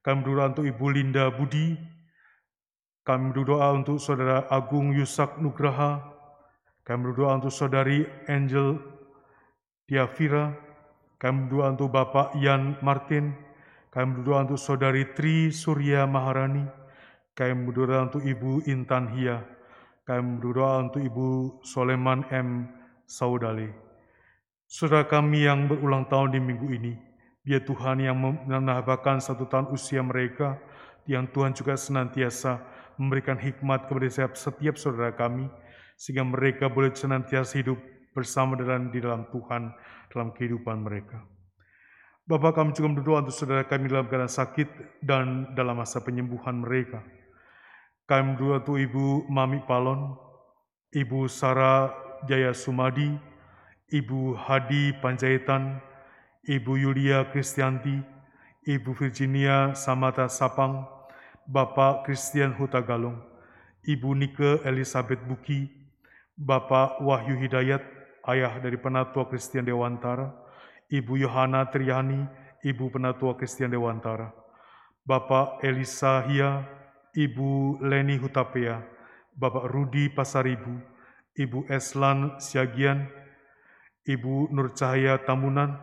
Kami 0.00 0.18
berdoa 0.24 0.56
untuk 0.56 0.64
Ibu 0.64 0.86
Linda 0.88 1.28
Budi. 1.28 1.76
Kami 3.04 3.36
berdoa 3.36 3.76
untuk 3.76 4.00
saudara 4.00 4.48
Agung 4.48 4.96
Yusak 4.96 5.36
Nugraha. 5.36 6.00
Kami 6.88 7.00
berdoa 7.12 7.36
untuk 7.36 7.52
saudari 7.52 8.08
Angel 8.24 8.80
Diavira. 9.84 10.63
Kami 11.18 11.46
berdoa 11.46 11.72
untuk 11.72 11.90
Bapak 11.94 12.34
Ian 12.38 12.76
Martin. 12.82 13.32
Kami 13.94 14.20
berdoa 14.20 14.50
untuk 14.50 14.58
saudari 14.58 15.14
Tri 15.14 15.54
Surya 15.54 16.04
Maharani. 16.10 16.66
Kami 17.34 17.66
berdoa 17.70 18.10
untuk 18.10 18.22
Ibu 18.22 18.66
Intan 18.66 19.14
Hia. 19.14 19.42
Kami 20.04 20.42
berdoa 20.42 20.90
untuk 20.90 21.00
Ibu 21.00 21.28
Soleman 21.62 22.26
M. 22.28 22.68
Saudali. 23.06 23.70
Saudara 24.68 25.06
kami 25.06 25.46
yang 25.46 25.70
berulang 25.70 26.08
tahun 26.10 26.34
di 26.34 26.40
minggu 26.42 26.68
ini, 26.72 26.92
biar 27.46 27.62
Tuhan 27.62 28.02
yang 28.02 28.18
menambahkan 28.18 29.22
satu 29.22 29.46
tahun 29.46 29.70
usia 29.70 30.02
mereka, 30.02 30.58
yang 31.06 31.30
Tuhan 31.30 31.54
juga 31.54 31.78
senantiasa 31.78 32.58
memberikan 32.98 33.38
hikmat 33.38 33.86
kepada 33.86 34.08
setiap, 34.08 34.32
setiap 34.34 34.74
saudara 34.80 35.12
kami, 35.14 35.46
sehingga 35.94 36.26
mereka 36.26 36.66
boleh 36.66 36.90
senantiasa 36.90 37.60
hidup 37.60 37.78
bersama 38.14 38.54
dan 38.58 38.88
di 38.94 39.02
dalam 39.02 39.26
Tuhan 39.30 39.74
dalam 40.14 40.30
kehidupan 40.30 40.78
mereka. 40.86 41.26
Bapak 42.24 42.56
kami 42.56 42.72
juga 42.72 42.88
berdoa 42.94 43.20
untuk 43.20 43.36
saudara 43.36 43.68
kami 43.68 43.90
dalam 43.90 44.08
keadaan 44.08 44.32
sakit 44.32 44.68
dan 45.04 45.52
dalam 45.52 45.76
masa 45.76 46.00
penyembuhan 46.00 46.56
mereka. 46.56 47.04
Kami 48.08 48.38
berdoa 48.38 48.64
untuk 48.64 48.80
Ibu 48.80 49.28
Mami 49.28 49.60
Palon, 49.68 50.16
Ibu 50.94 51.28
Sarah 51.28 51.92
Jaya 52.24 52.56
Sumadi, 52.56 53.12
Ibu 53.92 54.40
Hadi 54.40 54.96
Panjaitan, 55.04 55.84
Ibu 56.48 56.80
Yulia 56.80 57.28
Kristianti, 57.28 58.00
Ibu 58.64 58.96
Virginia 58.96 59.76
Samata 59.76 60.24
Sapang, 60.32 60.88
Bapak 61.44 62.08
Christian 62.08 62.56
Hutagalung, 62.56 63.20
Ibu 63.84 64.16
Nike 64.16 64.64
Elizabeth 64.64 65.20
Buki, 65.28 65.68
Bapak 66.40 67.04
Wahyu 67.04 67.36
Hidayat, 67.36 67.84
ayah 68.28 68.56
dari 68.60 68.80
Penatua 68.80 69.28
Kristian 69.28 69.68
Dewantara, 69.68 70.32
Ibu 70.88 71.20
Yohana 71.20 71.68
Triani, 71.68 72.24
Ibu 72.64 72.88
Penatua 72.88 73.36
Kristian 73.36 73.72
Dewantara, 73.72 74.32
Bapak 75.04 75.60
Elisa 75.60 76.24
Hia, 76.24 76.64
Ibu 77.12 77.82
Leni 77.84 78.16
Hutapea, 78.16 78.80
Bapak 79.36 79.68
Rudi 79.68 80.08
Pasaribu, 80.08 80.80
Ibu 81.36 81.68
Eslan 81.68 82.40
Siagian, 82.40 83.10
Ibu 84.08 84.48
Nur 84.52 84.72
Cahaya 84.72 85.20
Tamunan, 85.20 85.76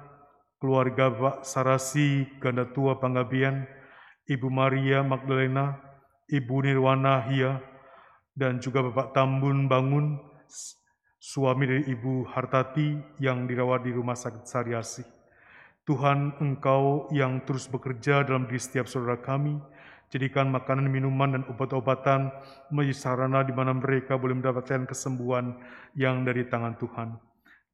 keluarga 0.58 1.14
Pak 1.14 1.38
Sarasi 1.46 2.26
Ganda 2.42 2.70
Tua 2.70 2.98
Panggabian, 2.98 3.66
Ibu 4.26 4.48
Maria 4.50 5.06
Magdalena, 5.06 5.78
Ibu 6.30 6.56
Nirwana 6.66 7.26
Hia, 7.30 7.62
dan 8.34 8.58
juga 8.64 8.82
Bapak 8.86 9.14
Tambun 9.14 9.68
Bangun, 9.68 10.18
suami 11.22 11.70
dari 11.70 11.84
Ibu 11.86 12.34
Hartati 12.34 12.98
yang 13.22 13.46
dirawat 13.46 13.86
di 13.86 13.94
Rumah 13.94 14.18
Sakit 14.18 14.42
Sariasi. 14.42 15.06
Tuhan 15.86 16.42
Engkau 16.42 17.14
yang 17.14 17.46
terus 17.46 17.70
bekerja 17.70 18.26
dalam 18.26 18.50
diri 18.50 18.58
setiap 18.58 18.90
saudara 18.90 19.22
kami, 19.22 19.62
jadikan 20.10 20.50
makanan, 20.50 20.90
minuman, 20.90 21.38
dan 21.38 21.44
obat-obatan 21.46 22.34
menjadi 22.74 22.98
sarana 22.98 23.46
di 23.46 23.54
mana 23.54 23.70
mereka 23.78 24.18
boleh 24.18 24.34
mendapatkan 24.34 24.90
kesembuhan 24.90 25.62
yang 25.94 26.26
dari 26.26 26.50
tangan 26.50 26.74
Tuhan. 26.82 27.14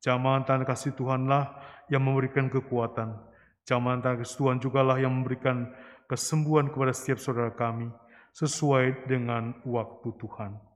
Jamahan 0.03 0.67
kasih 0.67 0.91
Tuhanlah 0.99 1.55
yang 1.87 2.03
memberikan 2.03 2.51
kekuatan. 2.51 3.15
Jamahan 3.63 4.03
kasih 4.03 4.43
Tuhan 4.43 4.59
jugalah 4.59 4.99
yang 4.99 5.15
memberikan 5.15 5.71
kesembuhan 6.11 6.67
kepada 6.67 6.91
setiap 6.91 7.19
saudara 7.19 7.55
kami 7.55 7.91
sesuai 8.35 9.07
dengan 9.07 9.55
waktu 9.63 10.11
Tuhan. 10.19 10.66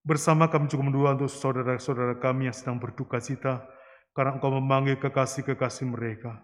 Bersama 0.00 0.48
kami 0.48 0.72
juga 0.72 0.88
mendoa 0.88 1.12
untuk 1.12 1.28
saudara-saudara 1.28 2.16
kami 2.16 2.48
yang 2.48 2.56
sedang 2.56 2.80
berduka 2.80 3.20
cita 3.20 3.68
karena 4.16 4.40
engkau 4.40 4.48
memanggil 4.48 4.96
kekasih-kekasih 4.96 5.92
mereka. 5.92 6.40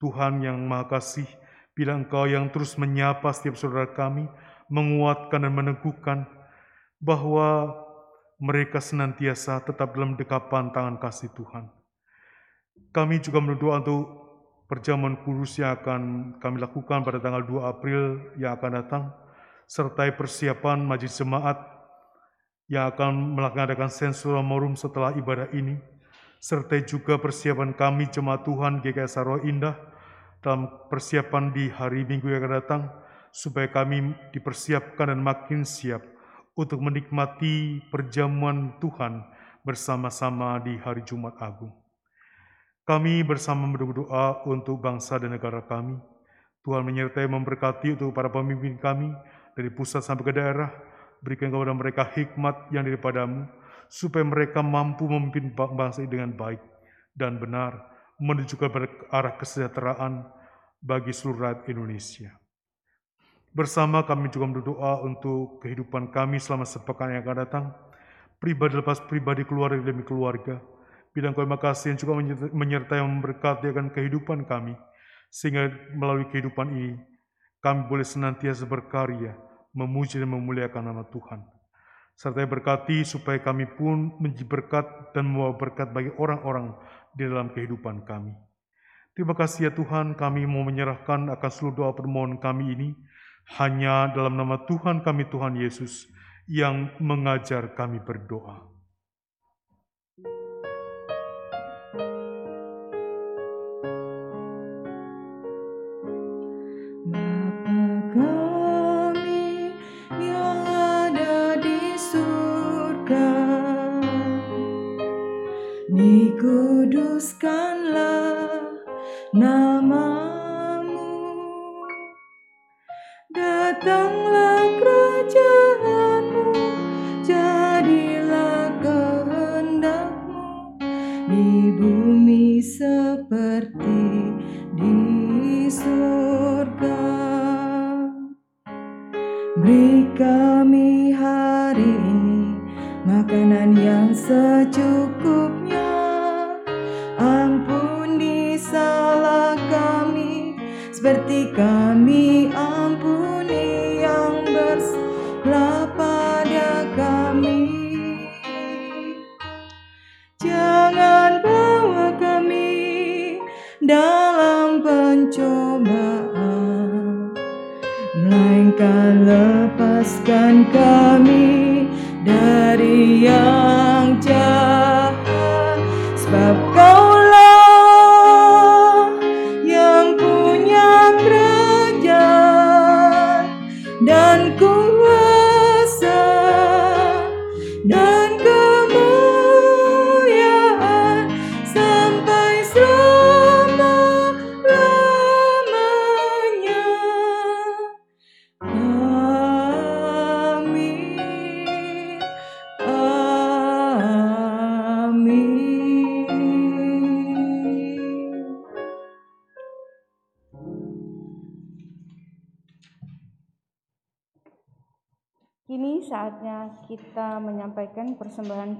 Tuhan 0.00 0.40
yang 0.40 0.56
maha 0.64 0.88
kasih, 0.88 1.28
bila 1.76 1.96
engkau 2.00 2.24
yang 2.24 2.48
terus 2.48 2.80
menyapa 2.80 3.28
setiap 3.36 3.60
saudara 3.60 3.92
kami, 3.92 4.24
menguatkan 4.72 5.44
dan 5.44 5.52
meneguhkan 5.52 6.18
bahwa 6.96 7.76
mereka 8.40 8.80
senantiasa 8.80 9.60
tetap 9.62 9.92
dalam 9.92 10.16
dekapan 10.16 10.72
tangan 10.72 10.96
kasih 10.96 11.28
Tuhan. 11.36 11.68
Kami 12.90 13.20
juga 13.20 13.38
berdoa 13.44 13.84
untuk 13.84 14.04
perjamuan 14.64 15.20
kudus 15.22 15.60
yang 15.60 15.76
akan 15.76 16.00
kami 16.40 16.56
lakukan 16.56 17.04
pada 17.04 17.20
tanggal 17.20 17.44
2 17.44 17.68
April 17.68 18.32
yang 18.40 18.56
akan 18.56 18.70
datang, 18.80 19.04
serta 19.68 20.08
persiapan 20.16 20.80
majlis 20.82 21.14
jemaat 21.20 21.73
yang 22.68 22.88
akan 22.88 23.36
melaksanakan 23.36 23.90
sensura 23.92 24.40
morum 24.40 24.74
setelah 24.74 25.12
ibadah 25.14 25.52
ini, 25.52 25.76
serta 26.40 26.80
juga 26.84 27.20
persiapan 27.20 27.76
kami 27.76 28.08
jemaat 28.08 28.44
Tuhan 28.44 28.80
GKS 28.80 29.20
Sarwa 29.20 29.40
Indah 29.44 29.76
dalam 30.40 30.68
persiapan 30.88 31.52
di 31.52 31.72
hari 31.72 32.04
Minggu 32.04 32.28
yang 32.28 32.44
akan 32.44 32.52
datang, 32.60 32.82
supaya 33.32 33.68
kami 33.68 34.12
dipersiapkan 34.32 35.12
dan 35.12 35.20
makin 35.20 35.64
siap 35.64 36.04
untuk 36.54 36.78
menikmati 36.80 37.82
perjamuan 37.90 38.78
Tuhan 38.78 39.24
bersama-sama 39.66 40.60
di 40.62 40.76
hari 40.78 41.02
Jumat 41.02 41.34
Agung. 41.40 41.72
Kami 42.84 43.24
bersama 43.24 43.64
berdoa 43.72 44.44
untuk 44.44 44.76
bangsa 44.76 45.16
dan 45.16 45.32
negara 45.32 45.64
kami. 45.64 45.96
Tuhan 46.60 46.84
menyertai 46.84 47.24
memberkati 47.24 47.96
untuk 47.96 48.12
para 48.12 48.28
pemimpin 48.28 48.76
kami 48.76 49.08
dari 49.56 49.72
pusat 49.72 50.04
sampai 50.04 50.24
ke 50.28 50.32
daerah. 50.36 50.68
Berikan 51.24 51.48
kepada 51.48 51.72
mereka 51.72 52.04
hikmat 52.04 52.68
yang 52.68 52.84
daripadamu, 52.84 53.48
supaya 53.88 54.20
mereka 54.28 54.60
mampu 54.60 55.08
memimpin 55.08 55.56
bangsa 55.56 56.04
ini 56.04 56.12
dengan 56.12 56.36
baik 56.36 56.60
dan 57.16 57.40
benar, 57.40 57.80
menuju 58.20 58.60
ke 58.60 58.68
arah 59.08 59.34
kesejahteraan 59.40 60.28
bagi 60.84 61.16
seluruh 61.16 61.48
rakyat 61.48 61.72
Indonesia. 61.72 62.30
Bersama 63.54 64.04
kami 64.04 64.28
juga 64.28 64.60
berdoa 64.60 65.00
untuk 65.00 65.64
kehidupan 65.64 66.12
kami 66.12 66.36
selama 66.36 66.68
sepekan 66.68 67.08
yang 67.08 67.24
akan 67.24 67.36
datang, 67.40 67.64
pribadi 68.36 68.76
lepas 68.76 69.00
pribadi, 69.08 69.48
keluarga 69.48 69.80
demi 69.80 70.04
keluarga, 70.04 70.60
Bidang 71.14 71.30
terima 71.30 71.54
kasih 71.62 71.94
yang 71.94 71.98
juga 72.02 72.12
menyertai 72.50 72.98
yang 72.98 73.06
memberkati 73.06 73.70
akan 73.70 73.94
kehidupan 73.94 74.50
kami, 74.50 74.74
sehingga 75.30 75.70
melalui 75.94 76.26
kehidupan 76.26 76.74
ini, 76.74 76.98
kami 77.62 77.86
boleh 77.86 78.02
senantiasa 78.02 78.66
berkarya, 78.66 79.38
memuji 79.74 80.22
dan 80.22 80.30
memuliakan 80.30 80.94
nama 80.94 81.04
Tuhan. 81.10 81.42
Serta 82.14 82.46
berkati 82.46 83.02
supaya 83.02 83.42
kami 83.42 83.66
pun 83.66 84.14
menjadi 84.22 84.46
berkat 84.46 84.86
dan 85.12 85.26
membawa 85.26 85.58
berkat 85.58 85.90
bagi 85.90 86.14
orang-orang 86.14 86.70
di 87.10 87.26
dalam 87.26 87.50
kehidupan 87.50 88.06
kami. 88.06 88.32
Terima 89.14 89.34
kasih 89.34 89.70
ya 89.70 89.72
Tuhan, 89.74 90.18
kami 90.18 90.46
mau 90.46 90.66
menyerahkan 90.66 91.30
akan 91.30 91.50
seluruh 91.50 91.74
doa 91.74 91.92
permohonan 91.94 92.38
kami 92.42 92.74
ini, 92.74 92.88
hanya 93.58 94.10
dalam 94.10 94.34
nama 94.34 94.66
Tuhan 94.66 95.06
kami 95.06 95.30
Tuhan 95.30 95.54
Yesus, 95.58 96.10
yang 96.50 96.90
mengajar 96.98 97.78
kami 97.78 98.02
berdoa. 98.02 98.73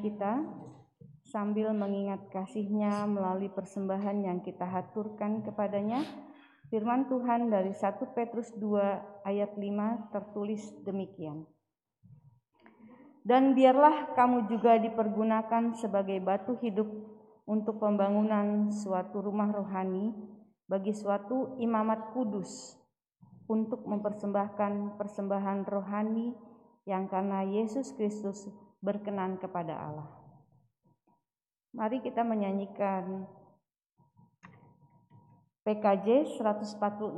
Kita 0.05 0.45
sambil 1.25 1.73
mengingat 1.73 2.29
kasihnya 2.29 3.09
melalui 3.09 3.49
persembahan 3.49 4.21
yang 4.21 4.39
kita 4.45 4.69
haturkan 4.69 5.41
kepadanya. 5.41 6.05
Firman 6.69 7.09
Tuhan 7.09 7.49
dari 7.49 7.73
1 7.73 7.81
Petrus 8.13 8.53
2 8.61 9.25
ayat 9.25 9.57
5 9.57 10.13
tertulis 10.13 10.61
demikian. 10.85 11.49
Dan 13.25 13.57
biarlah 13.57 14.13
kamu 14.13 14.53
juga 14.53 14.77
dipergunakan 14.77 15.73
sebagai 15.81 16.21
batu 16.21 16.61
hidup 16.61 16.89
untuk 17.49 17.81
pembangunan 17.81 18.69
suatu 18.69 19.25
rumah 19.25 19.49
rohani 19.49 20.13
bagi 20.69 20.93
suatu 20.93 21.57
imamat 21.57 22.13
kudus 22.13 22.77
untuk 23.49 23.85
mempersembahkan 23.89 25.01
persembahan 25.01 25.65
rohani 25.65 26.37
yang 26.85 27.09
karena 27.09 27.45
Yesus 27.45 27.97
Kristus 27.97 28.49
berkenan 28.85 29.41
kepada 29.41 29.72
Allah. 29.80 30.09
Mari 31.72 32.05
kita 32.05 32.20
menyanyikan 32.20 33.24
PKJ 35.64 36.37
146 36.37 37.16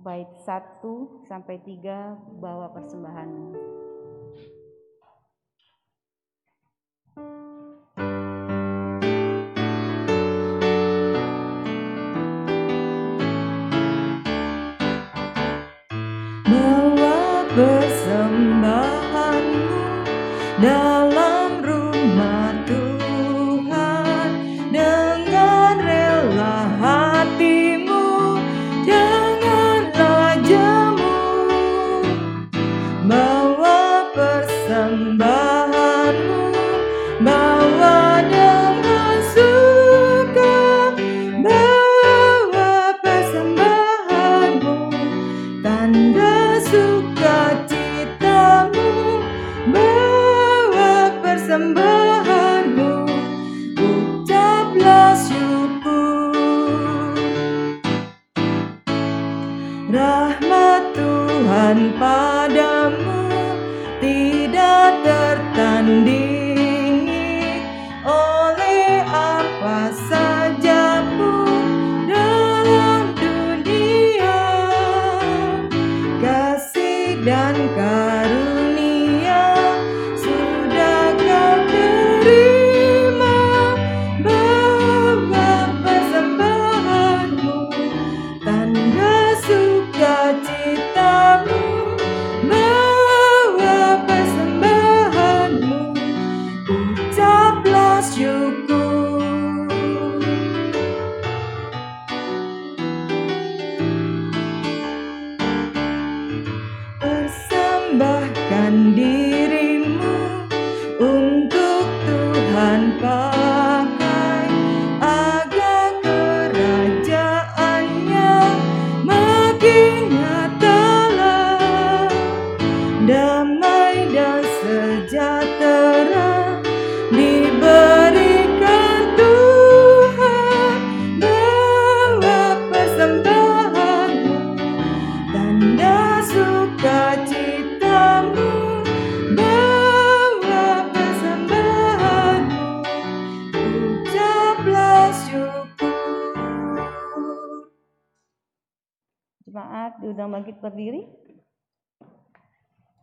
bait 0.00 0.32
1 0.40 1.28
sampai 1.28 1.60
3 1.60 2.40
bawa 2.40 2.72
persembahan. 2.72 3.30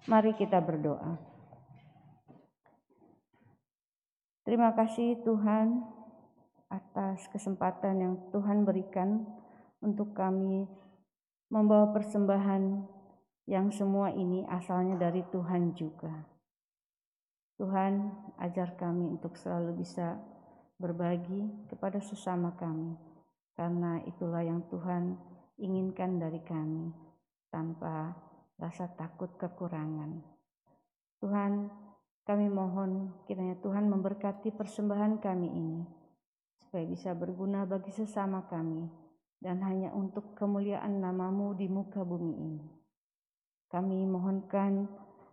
Mari 0.10 0.34
kita 0.34 0.58
berdoa. 0.58 1.22
Terima 4.42 4.74
kasih 4.74 5.22
Tuhan 5.22 5.86
atas 6.66 7.30
kesempatan 7.30 8.02
yang 8.02 8.14
Tuhan 8.34 8.66
berikan 8.66 9.30
untuk 9.86 10.18
kami 10.18 10.66
membawa 11.54 11.94
persembahan 11.94 12.90
yang 13.46 13.70
semua 13.70 14.10
ini 14.10 14.42
asalnya 14.50 14.98
dari 14.98 15.22
Tuhan 15.30 15.78
juga. 15.78 16.26
Tuhan, 17.62 18.10
ajar 18.42 18.74
kami 18.82 19.14
untuk 19.14 19.38
selalu 19.38 19.86
bisa 19.86 20.18
berbagi 20.82 21.70
kepada 21.70 22.02
sesama 22.02 22.58
kami, 22.58 22.98
karena 23.54 24.02
itulah 24.10 24.42
yang 24.42 24.66
Tuhan 24.74 25.22
inginkan 25.62 26.18
dari 26.18 26.42
kami 26.42 26.90
tanpa 27.54 28.29
rasa 28.60 28.92
takut 28.94 29.32
kekurangan. 29.40 30.20
Tuhan, 31.24 31.72
kami 32.28 32.48
mohon 32.52 33.16
kiranya 33.26 33.58
Tuhan 33.64 33.88
memberkati 33.90 34.54
persembahan 34.54 35.18
kami 35.18 35.50
ini, 35.50 35.82
supaya 36.62 36.86
bisa 36.86 37.16
berguna 37.16 37.66
bagi 37.66 37.90
sesama 37.90 38.46
kami, 38.46 38.86
dan 39.40 39.64
hanya 39.64 39.96
untuk 39.96 40.36
kemuliaan 40.36 41.00
namamu 41.00 41.56
di 41.56 41.66
muka 41.72 42.04
bumi 42.04 42.36
ini. 42.36 42.68
Kami 43.72 44.04
mohonkan 44.06 44.86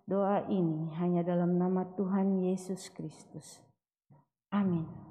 doa 0.07 0.47
ini 0.47 0.95
hanya 1.03 1.27
dalam 1.27 1.59
nama 1.59 1.83
Tuhan 1.99 2.41
Yesus 2.47 2.89
Kristus. 2.95 3.59
Amin. 4.55 5.06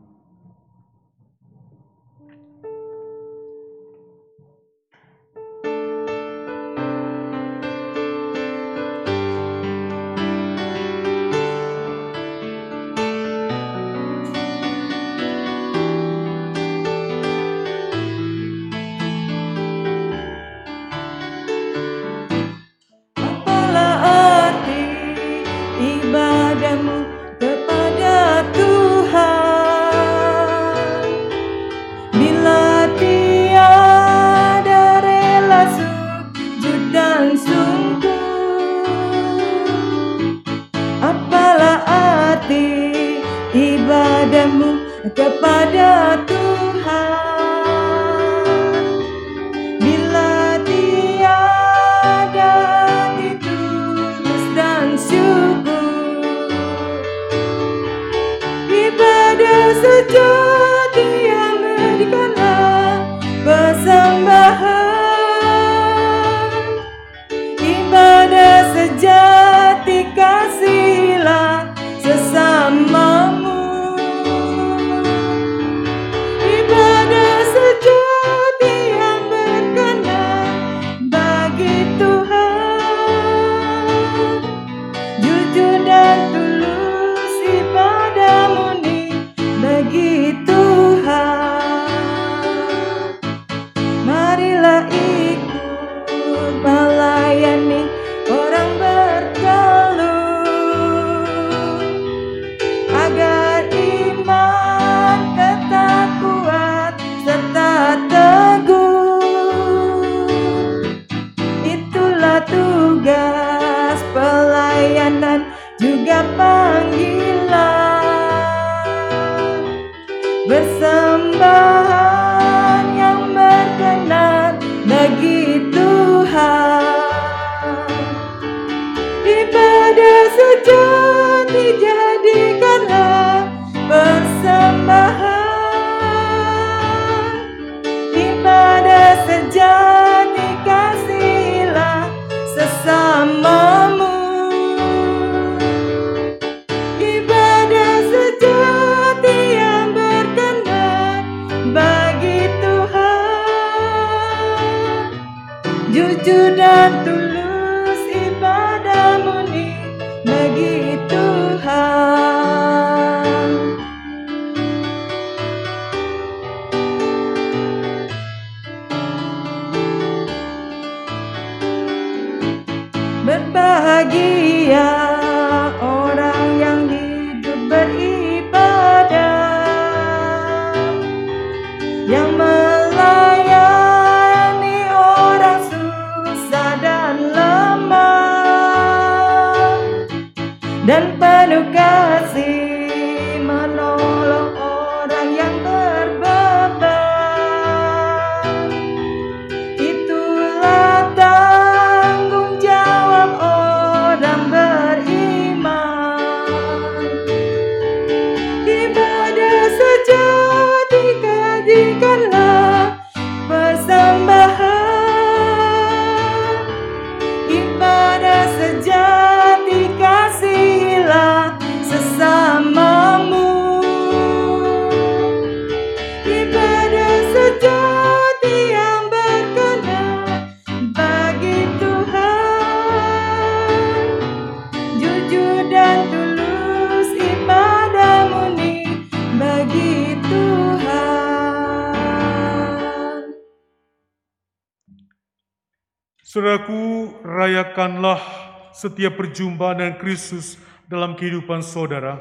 Setiap 248.75 249.15
perjumpaan 249.15 249.79
dengan 249.79 249.95
Kristus 249.95 250.59
dalam 250.91 251.15
kehidupan 251.15 251.63
saudara. 251.63 252.19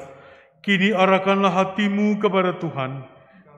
Kini 0.63 0.95
arahkanlah 0.95 1.51
hatimu 1.51 2.17
kepada 2.17 2.55
Tuhan. 2.57 3.05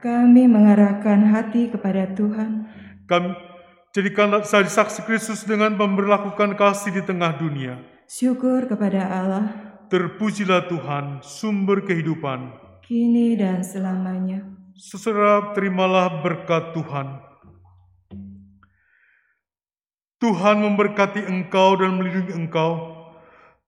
Kami 0.02 0.44
mengarahkan 0.50 1.30
hati 1.30 1.70
kepada 1.70 2.10
Tuhan. 2.12 2.68
Kami 3.08 3.32
jadikanlah 3.96 4.44
saksi 4.44 5.06
Kristus 5.08 5.46
dengan 5.48 5.78
memperlakukan 5.78 6.58
kasih 6.58 7.00
di 7.00 7.02
tengah 7.06 7.38
dunia. 7.38 7.80
Syukur 8.10 8.68
kepada 8.68 9.08
Allah, 9.08 9.46
Terpujilah 9.88 10.68
Tuhan, 10.68 11.24
sumber 11.24 11.80
kehidupan. 11.88 12.52
kini 12.84 13.40
dan 13.40 13.64
selamanya. 13.64 14.44
Saudara, 14.76 15.56
terimalah 15.56 16.20
berkat 16.20 16.76
Tuhan. 16.76 17.27
Tuhan 20.18 20.58
memberkati 20.66 21.30
engkau 21.30 21.78
dan 21.78 21.98
melindungi 21.98 22.34
engkau. 22.34 22.98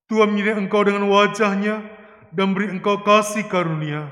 Tuhan 0.10 0.34
menyinari 0.34 0.66
engkau 0.66 0.82
dengan 0.82 1.06
wajahnya 1.06 1.86
dan 2.34 2.58
beri 2.58 2.74
engkau 2.74 3.06
kasih 3.06 3.46
karunia. 3.46 4.10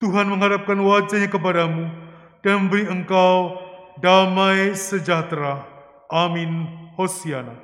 Tuhan 0.00 0.32
menghadapkan 0.32 0.80
wajahnya 0.80 1.28
kepadamu 1.28 1.92
dan 2.40 2.64
memberi 2.64 2.88
engkau 2.88 3.60
damai 4.00 4.72
sejahtera. 4.72 5.68
Amin. 6.08 6.80
Hosiana. 7.00 7.56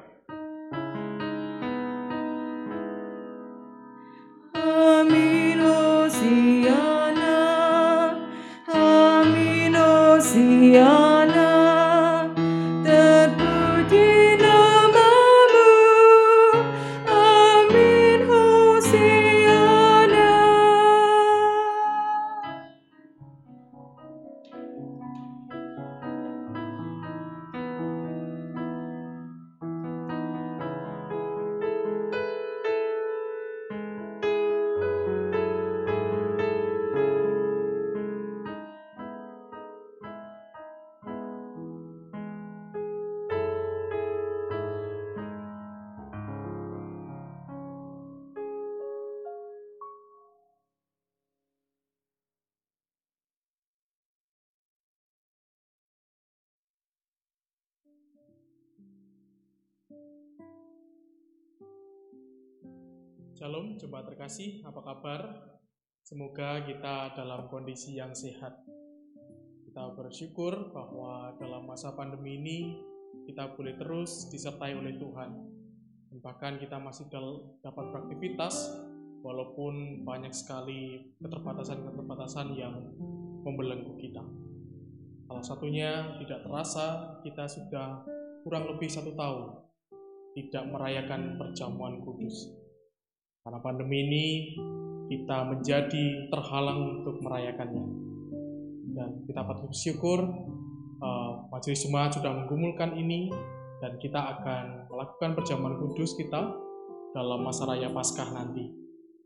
Amin 4.56 5.60
Hosiana, 5.60 7.36
Amin 8.72 9.74
Hosiana, 9.76 11.25
Terkasih, 64.26 64.66
apa 64.66 64.82
kabar? 64.82 65.20
Semoga 66.02 66.58
kita 66.66 67.14
dalam 67.14 67.46
kondisi 67.46 67.94
yang 67.94 68.10
sehat. 68.10 68.58
Kita 69.62 69.94
bersyukur 69.94 70.74
bahwa 70.74 71.38
dalam 71.38 71.62
masa 71.62 71.94
pandemi 71.94 72.34
ini 72.34 72.58
kita 73.22 73.54
boleh 73.54 73.78
terus 73.78 74.26
disertai 74.26 74.74
oleh 74.74 74.98
Tuhan. 74.98 75.30
Dan 76.10 76.18
bahkan 76.26 76.58
kita 76.58 76.74
masih 76.74 77.06
dapat 77.62 77.86
beraktivitas 77.94 78.74
walaupun 79.22 80.02
banyak 80.02 80.34
sekali 80.34 81.14
keterbatasan-keterbatasan 81.22 82.50
yang 82.58 82.82
membelenggu 83.46 83.94
kita. 84.02 84.26
Salah 85.30 85.46
satunya 85.46 86.18
tidak 86.18 86.42
terasa 86.42 87.14
kita 87.22 87.46
sudah 87.46 88.02
kurang 88.42 88.74
lebih 88.74 88.90
satu 88.90 89.14
tahun 89.14 89.54
tidak 90.34 90.66
merayakan 90.66 91.38
perjamuan 91.38 92.02
kudus. 92.02 92.65
Karena 93.46 93.62
pandemi 93.62 94.02
ini 94.02 94.24
kita 95.06 95.46
menjadi 95.46 96.26
terhalang 96.34 96.98
untuk 96.98 97.22
merayakannya. 97.22 97.86
Dan 98.90 99.22
kita 99.22 99.46
patut 99.46 99.70
bersyukur 99.70 100.18
eh, 100.98 101.32
Majelis 101.54 101.86
Jemaat 101.86 102.18
sudah 102.18 102.34
menggumulkan 102.42 102.98
ini 102.98 103.30
dan 103.78 104.02
kita 104.02 104.18
akan 104.18 104.90
melakukan 104.90 105.38
perjamuan 105.38 105.78
kudus 105.78 106.18
kita 106.18 106.58
dalam 107.14 107.46
masa 107.46 107.70
raya 107.70 107.86
Paskah 107.94 108.34
nanti. 108.34 108.66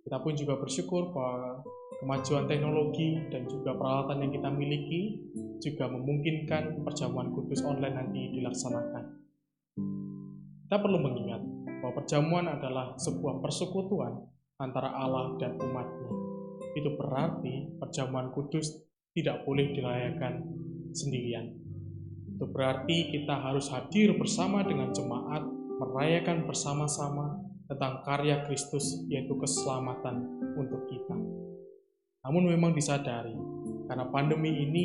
Kita 0.05 0.21
pun 0.21 0.37
juga 0.37 0.61
bersyukur 0.61 1.17
bahwa 1.17 1.65
kemajuan 2.05 2.45
teknologi 2.45 3.25
dan 3.33 3.49
juga 3.49 3.73
peralatan 3.73 4.29
yang 4.29 4.33
kita 4.37 4.49
miliki 4.53 5.33
juga 5.65 5.89
memungkinkan 5.89 6.85
perjamuan 6.85 7.33
kudus 7.33 7.65
online 7.65 7.97
nanti 7.97 8.37
dilaksanakan. 8.37 9.05
Kita 10.69 10.77
perlu 10.77 10.99
mengingat 11.01 11.41
bahwa 11.81 12.05
perjamuan 12.05 12.47
adalah 12.47 12.95
sebuah 13.01 13.41
persekutuan 13.41 14.21
antara 14.61 14.93
Allah 14.93 15.37
dan 15.41 15.57
umatnya. 15.57 16.13
Itu 16.77 16.95
berarti 16.95 17.81
perjamuan 17.81 18.31
kudus 18.31 18.85
tidak 19.17 19.43
boleh 19.49 19.73
dirayakan 19.75 20.45
sendirian. 20.93 21.57
Itu 22.37 22.47
berarti 22.49 23.11
kita 23.11 23.37
harus 23.37 23.73
hadir 23.73 24.15
bersama 24.17 24.63
dengan 24.63 24.93
jemaat, 24.93 25.43
merayakan 25.81 26.47
bersama-sama 26.47 27.41
tentang 27.67 28.05
karya 28.05 28.45
Kristus, 28.47 29.05
yaitu 29.09 29.35
keselamatan 29.41 30.25
untuk 30.57 30.85
kita. 30.87 31.17
Namun 32.21 32.53
memang 32.53 32.77
disadari, 32.77 33.33
karena 33.89 34.05
pandemi 34.13 34.53
ini 34.53 34.85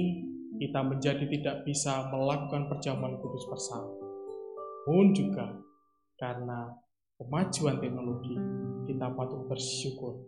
kita 0.56 0.80
menjadi 0.80 1.28
tidak 1.28 1.68
bisa 1.68 2.08
melakukan 2.12 2.72
perjamuan 2.72 3.20
kudus 3.20 3.44
bersama. 3.52 3.92
Pun 4.88 5.12
juga 5.12 5.52
karena 6.16 6.72
kemajuan 7.16 7.80
teknologi, 7.80 8.36
kita 8.92 9.08
patut 9.16 9.48
bersyukur 9.48 10.20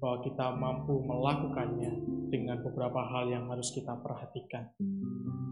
bahwa 0.00 0.18
kita 0.24 0.46
mampu 0.56 0.94
melakukannya 1.04 1.92
dengan 2.30 2.62
beberapa 2.64 3.02
hal 3.10 3.28
yang 3.28 3.50
harus 3.50 3.74
kita 3.74 3.98
perhatikan. 4.00 4.70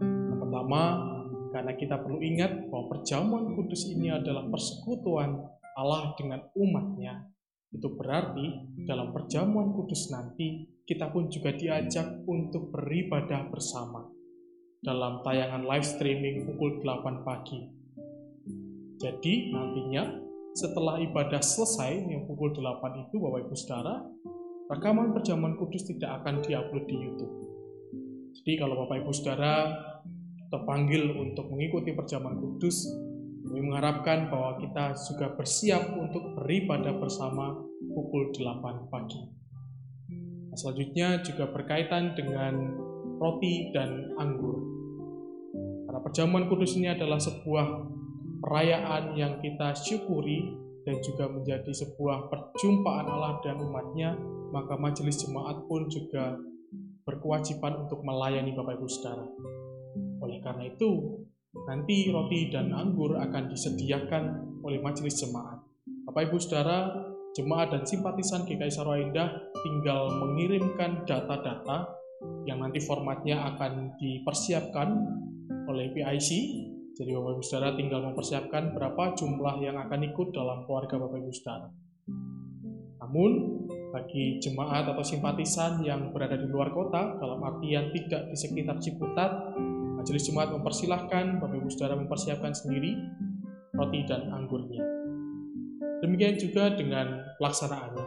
Yang 0.01 0.39
pertama, 0.39 0.81
karena 1.51 1.73
kita 1.75 1.95
perlu 1.99 2.23
ingat 2.23 2.71
bahwa 2.71 2.97
perjamuan 2.97 3.53
kudus 3.53 3.91
ini 3.91 4.09
adalah 4.09 4.47
persekutuan 4.47 5.37
Allah 5.77 6.15
dengan 6.17 6.47
umatnya. 6.55 7.27
Itu 7.69 7.93
berarti 7.93 8.73
dalam 8.89 9.13
perjamuan 9.13 9.75
kudus 9.75 10.09
nanti 10.09 10.65
kita 10.89 11.13
pun 11.13 11.29
juga 11.29 11.53
diajak 11.53 12.25
untuk 12.25 12.73
beribadah 12.73 13.45
bersama 13.53 14.09
dalam 14.81 15.21
tayangan 15.21 15.67
live 15.67 15.85
streaming 15.85 16.49
pukul 16.49 16.81
8 16.81 17.27
pagi. 17.27 17.61
Jadi 18.97 19.53
nantinya 19.53 20.28
setelah 20.59 20.99
ibadah 20.99 21.39
selesai 21.39 22.03
yang 22.03 22.27
pukul 22.27 22.51
8 22.51 23.07
itu 23.07 23.15
Bapak 23.15 23.47
Ibu 23.47 23.55
Saudara, 23.55 24.03
rekaman 24.67 25.15
perjamuan 25.15 25.55
kudus 25.55 25.87
tidak 25.87 26.19
akan 26.19 26.43
diupload 26.43 26.83
di 26.83 26.95
YouTube. 26.99 27.33
Jadi 28.35 28.59
kalau 28.59 28.75
Bapak 28.83 29.07
Ibu 29.07 29.11
Saudara 29.15 29.71
terpanggil 30.51 31.15
untuk 31.15 31.47
mengikuti 31.47 31.95
perjamuan 31.95 32.35
kudus, 32.35 32.91
kami 33.47 33.71
mengharapkan 33.71 34.27
bahwa 34.27 34.59
kita 34.59 34.99
juga 34.99 35.31
bersiap 35.39 35.95
untuk 35.95 36.35
beribadah 36.35 36.91
bersama 36.99 37.55
pukul 37.95 38.35
8 38.35 38.91
pagi. 38.91 39.23
Nah, 40.51 40.57
selanjutnya 40.59 41.23
juga 41.23 41.47
berkaitan 41.55 42.19
dengan 42.19 42.75
roti 43.15 43.71
dan 43.71 44.11
anggur. 44.19 44.59
Karena 45.87 45.99
perjamuan 46.03 46.45
kudus 46.51 46.75
ini 46.75 46.91
adalah 46.91 47.17
sebuah 47.17 47.98
perayaan 48.39 49.15
yang 49.15 49.37
kita 49.43 49.75
syukuri 49.75 50.55
dan 50.87 50.97
juga 51.03 51.27
menjadi 51.29 51.69
sebuah 51.69 52.31
perjumpaan 52.31 53.07
Allah 53.07 53.37
dan 53.43 53.59
umatnya, 53.59 54.15
maka 54.49 54.79
majelis 54.79 55.21
jemaat 55.21 55.67
pun 55.67 55.85
juga 55.91 56.39
berkewajiban 57.03 57.85
untuk 57.85 58.01
melayani 58.01 58.55
Bapak 58.55 58.79
Ibu 58.79 58.87
Saudara. 58.87 59.25
Oleh 60.23 60.39
karena 60.41 60.71
itu, 60.71 61.21
nanti 61.67 62.09
roti 62.09 62.49
dan 62.49 62.71
anggur 62.73 63.19
akan 63.19 63.51
disediakan 63.51 64.23
oleh 64.63 64.79
majelis 64.81 65.19
jemaat. 65.19 65.59
Bapak 66.09 66.31
Ibu 66.31 66.37
Saudara, 66.41 66.89
jemaat 67.37 67.69
dan 67.75 67.83
simpatisan 67.85 68.45
GKI 68.47 68.71
Sarwa 68.71 68.97
Indah 68.97 69.29
tinggal 69.61 70.09
mengirimkan 70.17 71.05
data-data 71.05 71.91
yang 72.49 72.59
nanti 72.59 72.81
formatnya 72.83 73.45
akan 73.55 73.95
dipersiapkan 73.95 74.89
oleh 75.69 75.93
PIC 75.93 76.29
jadi 76.99 77.15
Bapak 77.15 77.31
Ibu 77.39 77.43
Saudara 77.47 77.79
tinggal 77.79 78.03
mempersiapkan 78.11 78.75
berapa 78.75 79.15
jumlah 79.15 79.63
yang 79.63 79.79
akan 79.79 80.03
ikut 80.11 80.35
dalam 80.35 80.67
keluarga 80.67 80.99
Bapak 80.99 81.17
Ibu 81.23 81.31
Saudara. 81.31 81.71
Namun, 82.99 83.31
bagi 83.95 84.43
jemaat 84.43 84.91
atau 84.91 84.99
simpatisan 84.99 85.79
yang 85.87 86.11
berada 86.11 86.35
di 86.35 86.43
luar 86.51 86.75
kota, 86.75 87.15
dalam 87.15 87.39
artian 87.39 87.95
tidak 87.95 88.27
di 88.27 88.35
sekitar 88.35 88.83
Ciputat, 88.83 89.31
Majelis 89.95 90.27
Jemaat 90.27 90.51
mempersilahkan 90.51 91.39
Bapak 91.39 91.55
Ibu 91.63 91.69
Saudara 91.71 91.95
mempersiapkan 91.95 92.51
sendiri 92.51 92.99
roti 93.79 94.03
dan 94.03 94.35
anggurnya. 94.35 94.83
Demikian 96.03 96.35
juga 96.35 96.75
dengan 96.75 97.23
pelaksanaannya. 97.39 98.05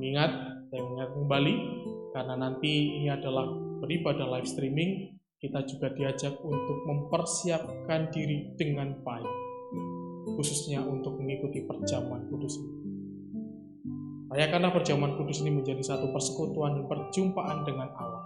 Mengingat, 0.00 0.32
saya 0.72 0.80
mengingat 0.80 1.10
kembali, 1.12 1.54
karena 2.16 2.34
nanti 2.40 2.72
ini 3.04 3.12
adalah 3.12 3.52
beribadah 3.84 4.32
live 4.32 4.48
streaming, 4.48 5.12
kita 5.44 5.60
juga 5.68 5.92
diajak 5.92 6.40
untuk 6.40 6.88
mempersiapkan 6.88 8.08
diri 8.08 8.56
dengan 8.56 8.96
baik, 9.04 9.32
khususnya 10.40 10.80
untuk 10.80 11.20
mengikuti 11.20 11.60
perjamuan 11.68 12.24
kudus 12.32 12.56
ini. 12.64 12.80
Rayakanlah 14.32 14.72
perjamuan 14.72 15.20
kudus 15.20 15.44
ini 15.44 15.60
menjadi 15.60 15.84
satu 15.84 16.08
persekutuan 16.16 16.80
dan 16.80 16.84
perjumpaan 16.88 17.60
dengan 17.68 17.92
Allah. 17.92 18.24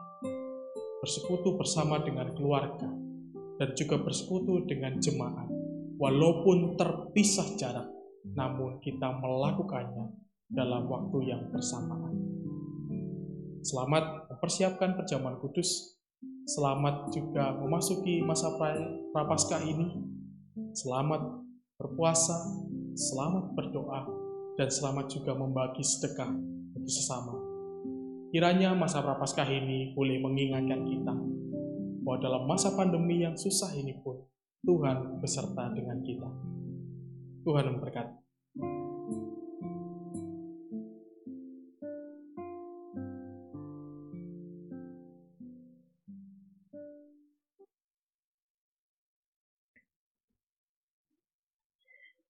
Bersekutu 1.03 1.59
bersama 1.59 1.99
dengan 2.07 2.31
keluarga, 2.39 2.87
dan 3.59 3.75
juga 3.75 3.99
bersekutu 3.99 4.63
dengan 4.71 5.03
jemaat. 5.03 5.51
Walaupun 5.99 6.79
terpisah 6.79 7.59
jarak, 7.59 7.91
namun 8.31 8.79
kita 8.79 9.11
melakukannya 9.19 10.15
dalam 10.47 10.87
waktu 10.87 11.35
yang 11.35 11.51
bersamaan. 11.51 12.15
Selamat 13.67 14.31
mempersiapkan 14.31 14.95
perjamuan 14.95 15.43
kudus. 15.43 15.98
Selamat 16.49 17.13
juga 17.13 17.53
memasuki 17.61 18.25
masa 18.25 18.49
prapaskah 19.13 19.61
ini. 19.69 20.01
Selamat 20.73 21.45
berpuasa, 21.77 22.41
selamat 22.97 23.53
berdoa, 23.53 24.09
dan 24.57 24.73
selamat 24.73 25.13
juga 25.13 25.37
membagi 25.37 25.85
sedekah 25.85 26.33
bagi 26.73 26.89
sesama. 26.89 27.37
Kiranya 28.33 28.73
masa 28.73 29.05
prapaskah 29.05 29.45
ini 29.45 29.93
boleh 29.93 30.25
mengingatkan 30.25 30.89
kita 30.89 31.15
bahwa 32.01 32.17
dalam 32.17 32.49
masa 32.49 32.73
pandemi 32.73 33.21
yang 33.21 33.37
susah 33.37 33.77
ini 33.77 34.01
pun 34.01 34.17
Tuhan 34.65 35.21
beserta 35.21 35.69
dengan 35.77 36.01
kita. 36.01 36.33
Tuhan 37.45 37.77
memberkati. 37.77 38.28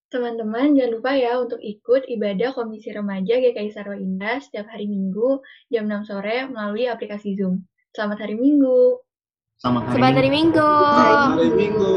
Teman-teman, 0.09 0.73
jangan 0.73 0.93
lupa 0.97 1.13
ya 1.21 1.37
untuk 1.37 1.61
ikut 1.61 2.09
ibadah 2.09 2.57
Komisi 2.57 2.89
Remaja 2.97 3.37
GKI 3.45 3.69
Sarwa 3.69 3.93
Indah 3.93 4.41
setiap 4.41 4.73
hari 4.73 4.89
Minggu 4.89 5.45
jam 5.69 5.85
6 5.85 6.09
sore 6.09 6.49
melalui 6.49 6.89
aplikasi 6.89 7.37
Zoom. 7.37 7.69
Selamat 7.93 8.25
hari 8.25 8.41
Minggu. 8.41 9.05
Selamat 9.61 9.93
hari, 9.93 10.01
Selamat 10.01 10.15
hari 10.17 10.31
Minggu. 10.33 10.65
Selamat 10.65 11.37
hari 11.37 11.53
Minggu. 11.53 11.89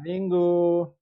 Minggu. 0.00 0.48
heran 0.48 0.97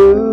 do 0.00 0.29